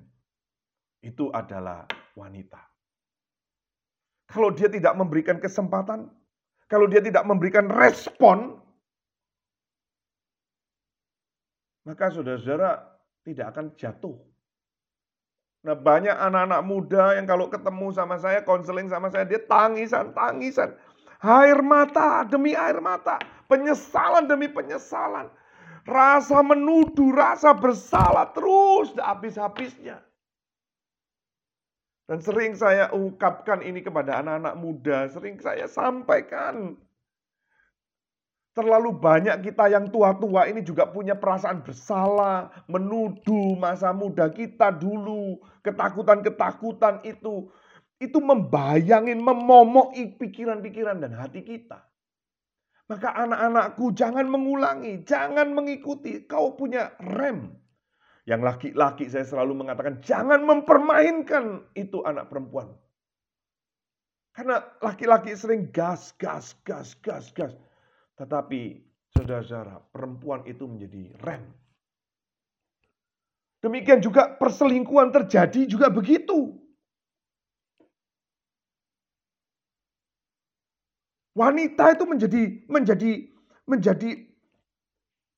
[1.05, 1.85] Itu adalah
[2.17, 2.65] wanita.
[4.33, 6.09] Kalau dia tidak memberikan kesempatan,
[6.65, 8.57] kalau dia tidak memberikan respon,
[11.85, 12.89] maka saudara-saudara
[13.29, 14.32] tidak akan jatuh
[15.63, 20.75] Nah banyak anak-anak muda yang kalau ketemu sama saya, konseling sama saya, dia tangisan, tangisan.
[21.23, 23.23] Air mata demi air mata.
[23.47, 25.31] Penyesalan demi penyesalan.
[25.87, 30.03] Rasa menuduh, rasa bersalah terus habis-habisnya.
[32.11, 36.75] Dan sering saya ungkapkan ini kepada anak-anak muda, sering saya sampaikan.
[38.53, 45.41] Terlalu banyak kita yang tua-tua ini juga punya perasaan bersalah, menuduh masa muda kita dulu,
[45.65, 47.49] ketakutan-ketakutan itu.
[47.97, 51.81] Itu membayangin, memomoki pikiran-pikiran dan hati kita.
[52.93, 56.29] Maka anak-anakku jangan mengulangi, jangan mengikuti.
[56.29, 57.57] Kau punya rem.
[58.29, 62.69] Yang laki-laki saya selalu mengatakan jangan mempermainkan itu anak perempuan.
[64.37, 67.57] Karena laki-laki sering gas, gas, gas, gas, gas.
[68.23, 68.79] Tetapi
[69.11, 71.43] saudara-saudara, perempuan itu menjadi rem.
[73.59, 76.55] Demikian juga perselingkuhan terjadi juga begitu.
[81.35, 83.11] Wanita itu menjadi menjadi
[83.67, 84.11] menjadi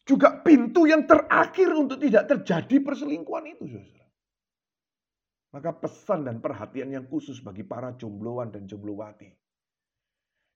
[0.05, 4.09] juga pintu yang terakhir untuk tidak terjadi perselingkuhan itu, saudara.
[5.57, 9.44] Maka pesan dan perhatian yang khusus bagi para jombloan dan jomblowati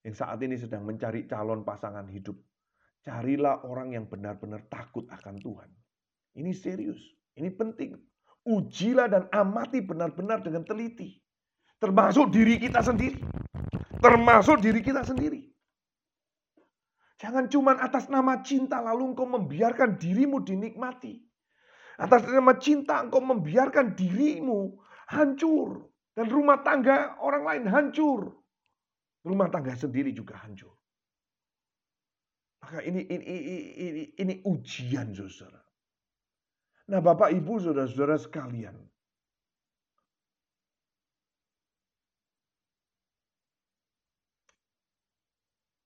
[0.07, 2.39] yang saat ini sedang mencari calon pasangan hidup.
[3.03, 5.71] Carilah orang yang benar-benar takut akan Tuhan.
[6.39, 7.01] Ini serius,
[7.35, 7.99] ini penting.
[8.47, 11.19] Ujilah dan amati benar-benar dengan teliti.
[11.83, 13.19] Termasuk diri kita sendiri.
[13.99, 15.43] Termasuk diri kita sendiri.
[17.19, 21.19] Jangan cuma atas nama cinta lalu engkau membiarkan dirimu dinikmati.
[21.99, 24.79] Atas nama cinta engkau membiarkan dirimu
[25.11, 25.91] hancur.
[26.15, 28.38] Dan rumah tangga orang lain hancur
[29.29, 30.73] rumah tangga sendiri juga hancur.
[32.65, 33.25] Maka ini ini
[33.77, 35.61] ini, ini ujian saudara.
[36.89, 38.77] Nah Bapak Ibu saudara-saudara sekalian.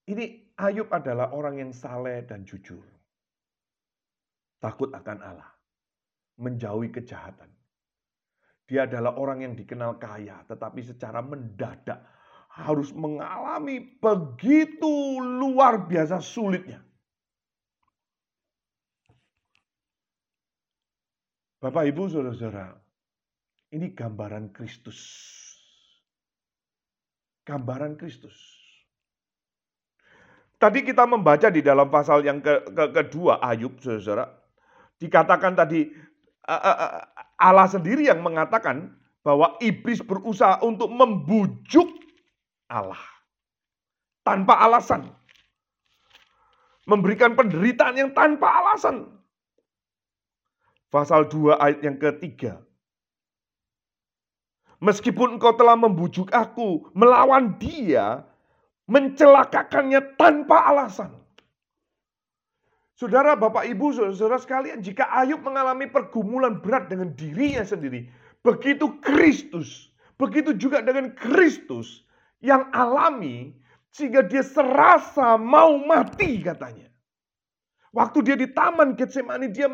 [0.02, 2.85] Ini Ayub adalah orang yang saleh dan jujur.
[4.60, 5.51] Takut akan Allah.
[6.43, 7.48] Menjauhi kejahatan.
[8.66, 12.02] Dia adalah orang yang dikenal kaya, tetapi secara mendadak
[12.52, 16.84] harus mengalami begitu luar biasa sulitnya.
[21.62, 22.74] Bapak, Ibu, Saudara-saudara,
[23.72, 24.98] ini gambaran Kristus.
[27.46, 28.34] Gambaran Kristus.
[30.58, 34.30] Tadi kita membaca di dalam pasal yang ke, ke, kedua Ayub, saudara,
[34.98, 35.90] dikatakan tadi
[36.46, 37.02] uh, uh,
[37.38, 38.94] Allah sendiri yang mengatakan
[39.26, 42.01] bahwa iblis berusaha untuk membujuk
[42.73, 43.12] Allah
[44.23, 45.11] tanpa alasan,
[46.86, 49.11] memberikan penderitaan yang tanpa alasan.
[50.89, 52.62] Pasal 2 ayat yang ketiga.
[54.82, 58.27] Meskipun engkau telah membujuk aku melawan dia,
[58.90, 61.15] mencelakakannya tanpa alasan.
[62.99, 68.11] Saudara, Bapak, Ibu, saudara sekalian, jika Ayub mengalami pergumulan berat dengan dirinya sendiri,
[68.47, 72.07] begitu Kristus, begitu juga dengan Kristus
[72.43, 73.55] yang alami,
[73.94, 76.90] sehingga dia serasa mau mati katanya.
[77.94, 79.70] Waktu dia di taman Getsemani, dia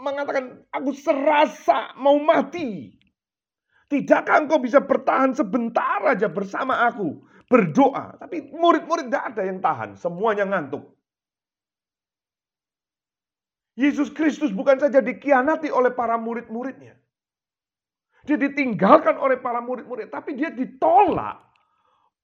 [0.00, 2.92] mengatakan, aku serasa mau mati.
[3.90, 7.26] Tidakkah engkau bisa bertahan sebentar aja bersama aku?
[7.50, 8.14] Berdoa.
[8.22, 9.98] Tapi murid-murid tidak ada yang tahan.
[9.98, 10.94] Semuanya ngantuk.
[13.74, 16.94] Yesus Kristus bukan saja dikhianati oleh para murid-muridnya.
[18.26, 20.10] Dia ditinggalkan oleh para murid-murid.
[20.14, 21.49] Tapi dia ditolak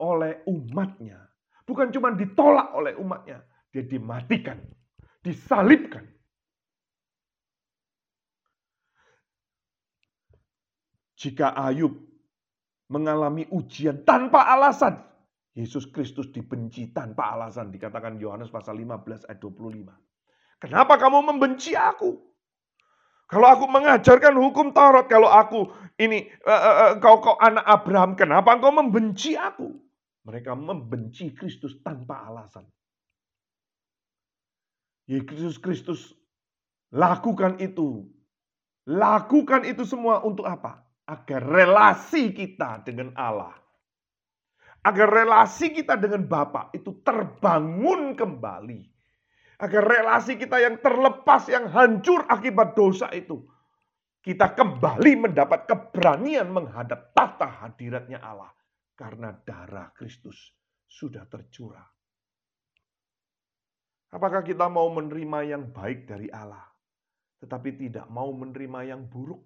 [0.01, 1.21] oleh umatnya.
[1.67, 3.43] Bukan cuma ditolak oleh umatnya.
[3.75, 4.61] Dia dimatikan.
[5.21, 6.07] Disalibkan.
[11.17, 11.97] Jika Ayub
[12.93, 15.01] mengalami ujian tanpa alasan,
[15.57, 17.73] Yesus Kristus dibenci tanpa alasan.
[17.73, 19.91] Dikatakan Yohanes pasal 15 ayat 25.
[20.61, 22.21] Kenapa kamu membenci aku?
[23.27, 25.67] Kalau aku mengajarkan hukum Taurat, kalau aku
[25.99, 29.86] ini uh, uh, kau kau anak Abraham, kenapa engkau membenci aku?
[30.27, 32.67] Mereka membenci Kristus tanpa alasan.
[35.07, 36.11] Yesus Kristus
[36.91, 38.11] lakukan itu.
[38.87, 40.87] Lakukan itu semua untuk apa?
[41.07, 43.55] agar relasi kita dengan Allah,
[44.83, 48.83] agar relasi kita dengan Bapa itu terbangun kembali,
[49.63, 53.39] agar relasi kita yang terlepas, yang hancur akibat dosa itu,
[54.19, 58.51] kita kembali mendapat keberanian menghadap tata hadiratnya Allah
[58.97, 60.57] karena darah Kristus
[60.89, 61.85] sudah tercurah.
[64.17, 66.65] Apakah kita mau menerima yang baik dari Allah,
[67.45, 69.45] tetapi tidak mau menerima yang buruk?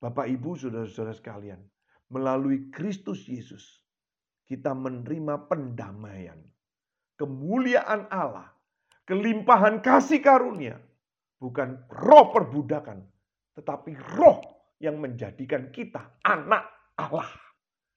[0.00, 1.60] Bapak, Ibu, saudara-saudara sekalian,
[2.08, 3.84] melalui Kristus Yesus,
[4.48, 6.40] kita menerima pendamaian,
[7.20, 8.48] kemuliaan Allah,
[9.04, 10.80] kelimpahan kasih karunia,
[11.36, 13.04] bukan roh perbudakan,
[13.58, 14.40] tetapi roh
[14.80, 16.64] yang menjadikan kita anak
[16.96, 17.45] Allah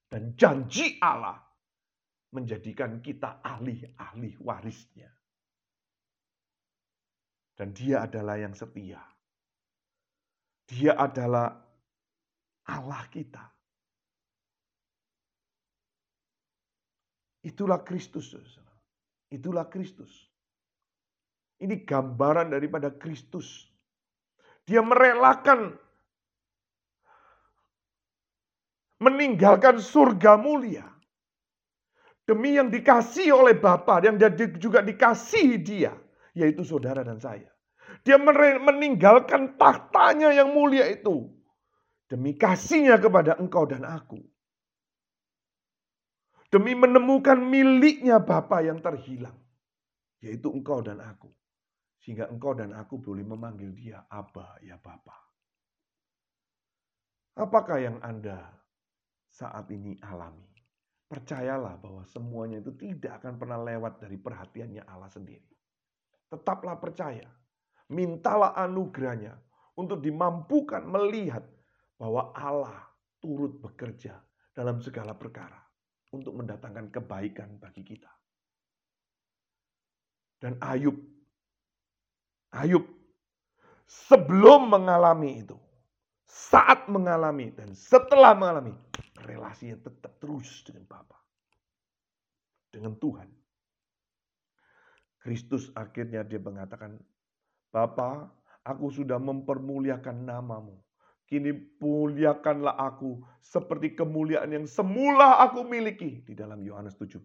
[0.10, 1.38] dan janji Allah
[2.34, 5.10] menjadikan kita ahli-ahli warisnya.
[7.54, 9.02] Dan dia adalah yang setia.
[10.70, 11.50] Dia adalah
[12.70, 13.44] Allah kita.
[17.46, 18.34] Itulah Kristus.
[19.30, 20.30] Itulah Kristus.
[21.60, 23.68] Ini gambaran daripada Kristus.
[24.64, 25.76] Dia merelakan
[29.00, 30.86] meninggalkan surga mulia
[32.28, 34.20] demi yang dikasih oleh Bapa yang
[34.60, 35.96] juga dikasihi dia,
[36.38, 37.50] yaitu saudara dan saya.
[38.06, 38.22] Dia
[38.62, 41.40] meninggalkan tahtanya yang mulia itu
[42.10, 44.18] Demi kasihnya kepada engkau dan aku.
[46.50, 49.38] Demi menemukan miliknya Bapa yang terhilang.
[50.18, 51.30] Yaitu engkau dan aku.
[52.02, 55.14] Sehingga engkau dan aku boleh memanggil dia Abba ya Bapa.
[57.38, 58.42] Apakah yang Anda
[59.40, 60.52] saat ini alami?
[61.08, 65.50] Percayalah bahwa semuanya itu tidak akan pernah lewat dari perhatiannya Allah sendiri.
[66.30, 67.26] Tetaplah percaya.
[67.90, 69.34] Mintalah anugerahnya
[69.74, 71.42] untuk dimampukan melihat
[71.98, 72.78] bahwa Allah
[73.18, 74.22] turut bekerja
[74.54, 75.58] dalam segala perkara
[76.14, 78.12] untuk mendatangkan kebaikan bagi kita.
[80.38, 80.96] Dan Ayub,
[82.54, 82.86] Ayub
[83.90, 85.58] sebelum mengalami itu,
[86.30, 88.78] saat mengalami dan setelah mengalami,
[89.26, 91.18] relasinya tetap terus dengan Bapa,
[92.70, 93.30] dengan Tuhan.
[95.20, 97.02] Kristus akhirnya dia mengatakan,
[97.74, 98.30] Bapa,
[98.62, 100.78] aku sudah mempermuliakan namamu
[101.30, 107.22] Kini muliakanlah aku seperti kemuliaan yang semula aku miliki di dalam Yohanes 17.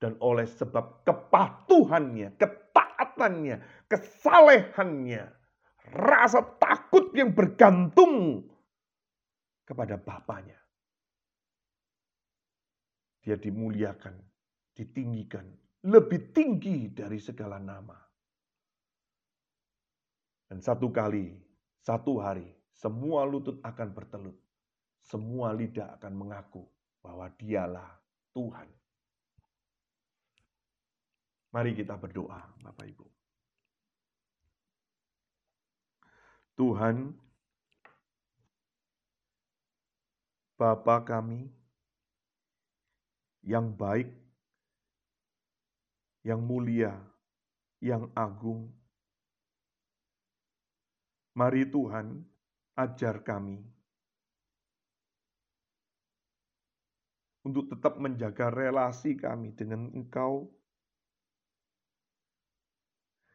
[0.00, 5.28] Dan oleh sebab kepatuhannya, ketaatannya, kesalehannya,
[5.90, 8.46] rasa takut yang bergantung
[9.66, 10.58] kepada Bapaknya.
[13.22, 14.18] Dia dimuliakan,
[14.74, 15.46] ditinggikan,
[15.86, 17.98] lebih tinggi dari segala nama.
[20.50, 21.52] Dan satu kali
[21.82, 24.38] satu hari, semua lutut akan bertelut.
[25.02, 26.62] Semua lidah akan mengaku
[27.02, 27.98] bahwa dialah
[28.30, 28.70] Tuhan.
[31.50, 33.21] Mari kita berdoa, Bapak Ibu.
[36.56, 37.16] Tuhan,
[40.56, 41.50] Bapa kami
[43.42, 44.06] yang baik,
[46.22, 46.94] yang mulia,
[47.82, 48.70] yang agung.
[51.34, 52.22] Mari Tuhan,
[52.76, 53.58] ajar kami
[57.42, 60.46] untuk tetap menjaga relasi kami dengan Engkau,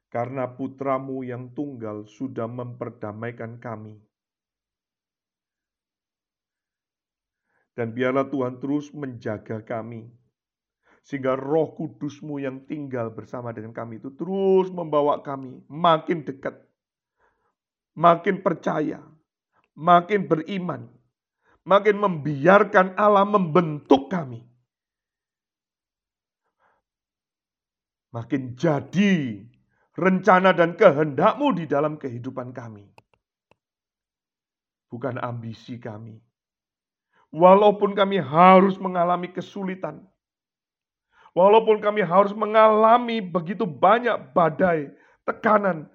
[0.08, 4.00] karena putramu yang tunggal sudah memperdamaikan kami.
[7.78, 10.10] Dan biarlah Tuhan terus menjaga kami,
[11.08, 16.58] sehingga roh kudusmu yang tinggal bersama dengan kami itu terus membawa kami makin dekat,
[17.96, 19.00] makin percaya,
[19.78, 20.90] makin beriman,
[21.64, 24.44] makin membiarkan Allah membentuk kami.
[28.12, 29.47] Makin jadi
[29.98, 32.86] rencana dan kehendakmu di dalam kehidupan kami.
[34.88, 36.16] Bukan ambisi kami,
[37.28, 40.00] Walaupun kami harus mengalami kesulitan,
[41.36, 44.96] walaupun kami harus mengalami begitu banyak badai,
[45.28, 45.92] tekanan,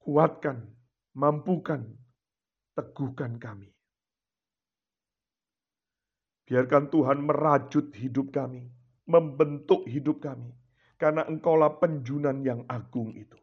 [0.00, 0.64] kuatkan,
[1.12, 1.84] mampukan,
[2.72, 3.68] teguhkan kami.
[6.48, 8.72] Biarkan Tuhan merajut hidup kami,
[9.04, 10.48] membentuk hidup kami,
[10.98, 13.38] karena Engkaulah penjunan yang agung itu.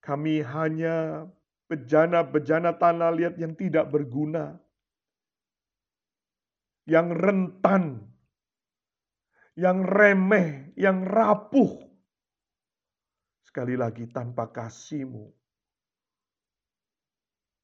[0.00, 1.28] Kami hanya
[1.68, 4.56] bejana-bejana tanah liat yang tidak berguna,
[6.88, 8.08] yang rentan,
[9.52, 11.84] yang remeh, yang rapuh.
[13.44, 15.28] Sekali lagi tanpa kasihmu,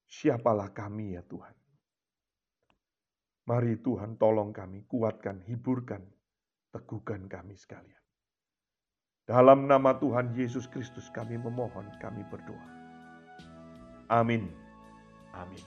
[0.05, 1.57] siapalah kami ya Tuhan.
[3.45, 6.01] Mari Tuhan tolong kami, kuatkan, hiburkan,
[6.73, 8.04] teguhkan kami sekalian.
[9.25, 12.69] Dalam nama Tuhan Yesus Kristus kami memohon, kami berdoa.
[14.13, 14.53] Amin.
[15.33, 15.65] Amin.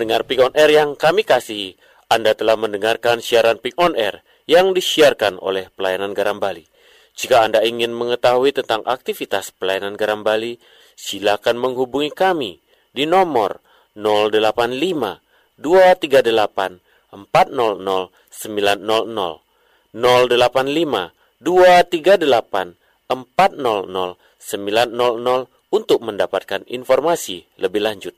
[0.00, 1.76] Pendengar Pick on Air yang kami kasihi,
[2.08, 6.64] Anda telah mendengarkan siaran Pick on Air yang disiarkan oleh Pelayanan Garam Bali.
[7.12, 10.56] Jika Anda ingin mengetahui tentang aktivitas Pelayanan Garam Bali,
[10.96, 12.64] silakan menghubungi kami
[12.96, 13.60] di nomor
[13.92, 15.20] 085
[15.60, 16.80] 238
[17.12, 28.16] 400 900 085 238 400 900 untuk mendapatkan informasi lebih lanjut.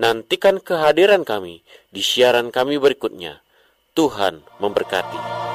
[0.00, 1.60] Nantikan kehadiran kami
[1.92, 3.44] di siaran kami berikutnya.
[3.92, 5.49] Tuhan memberkati.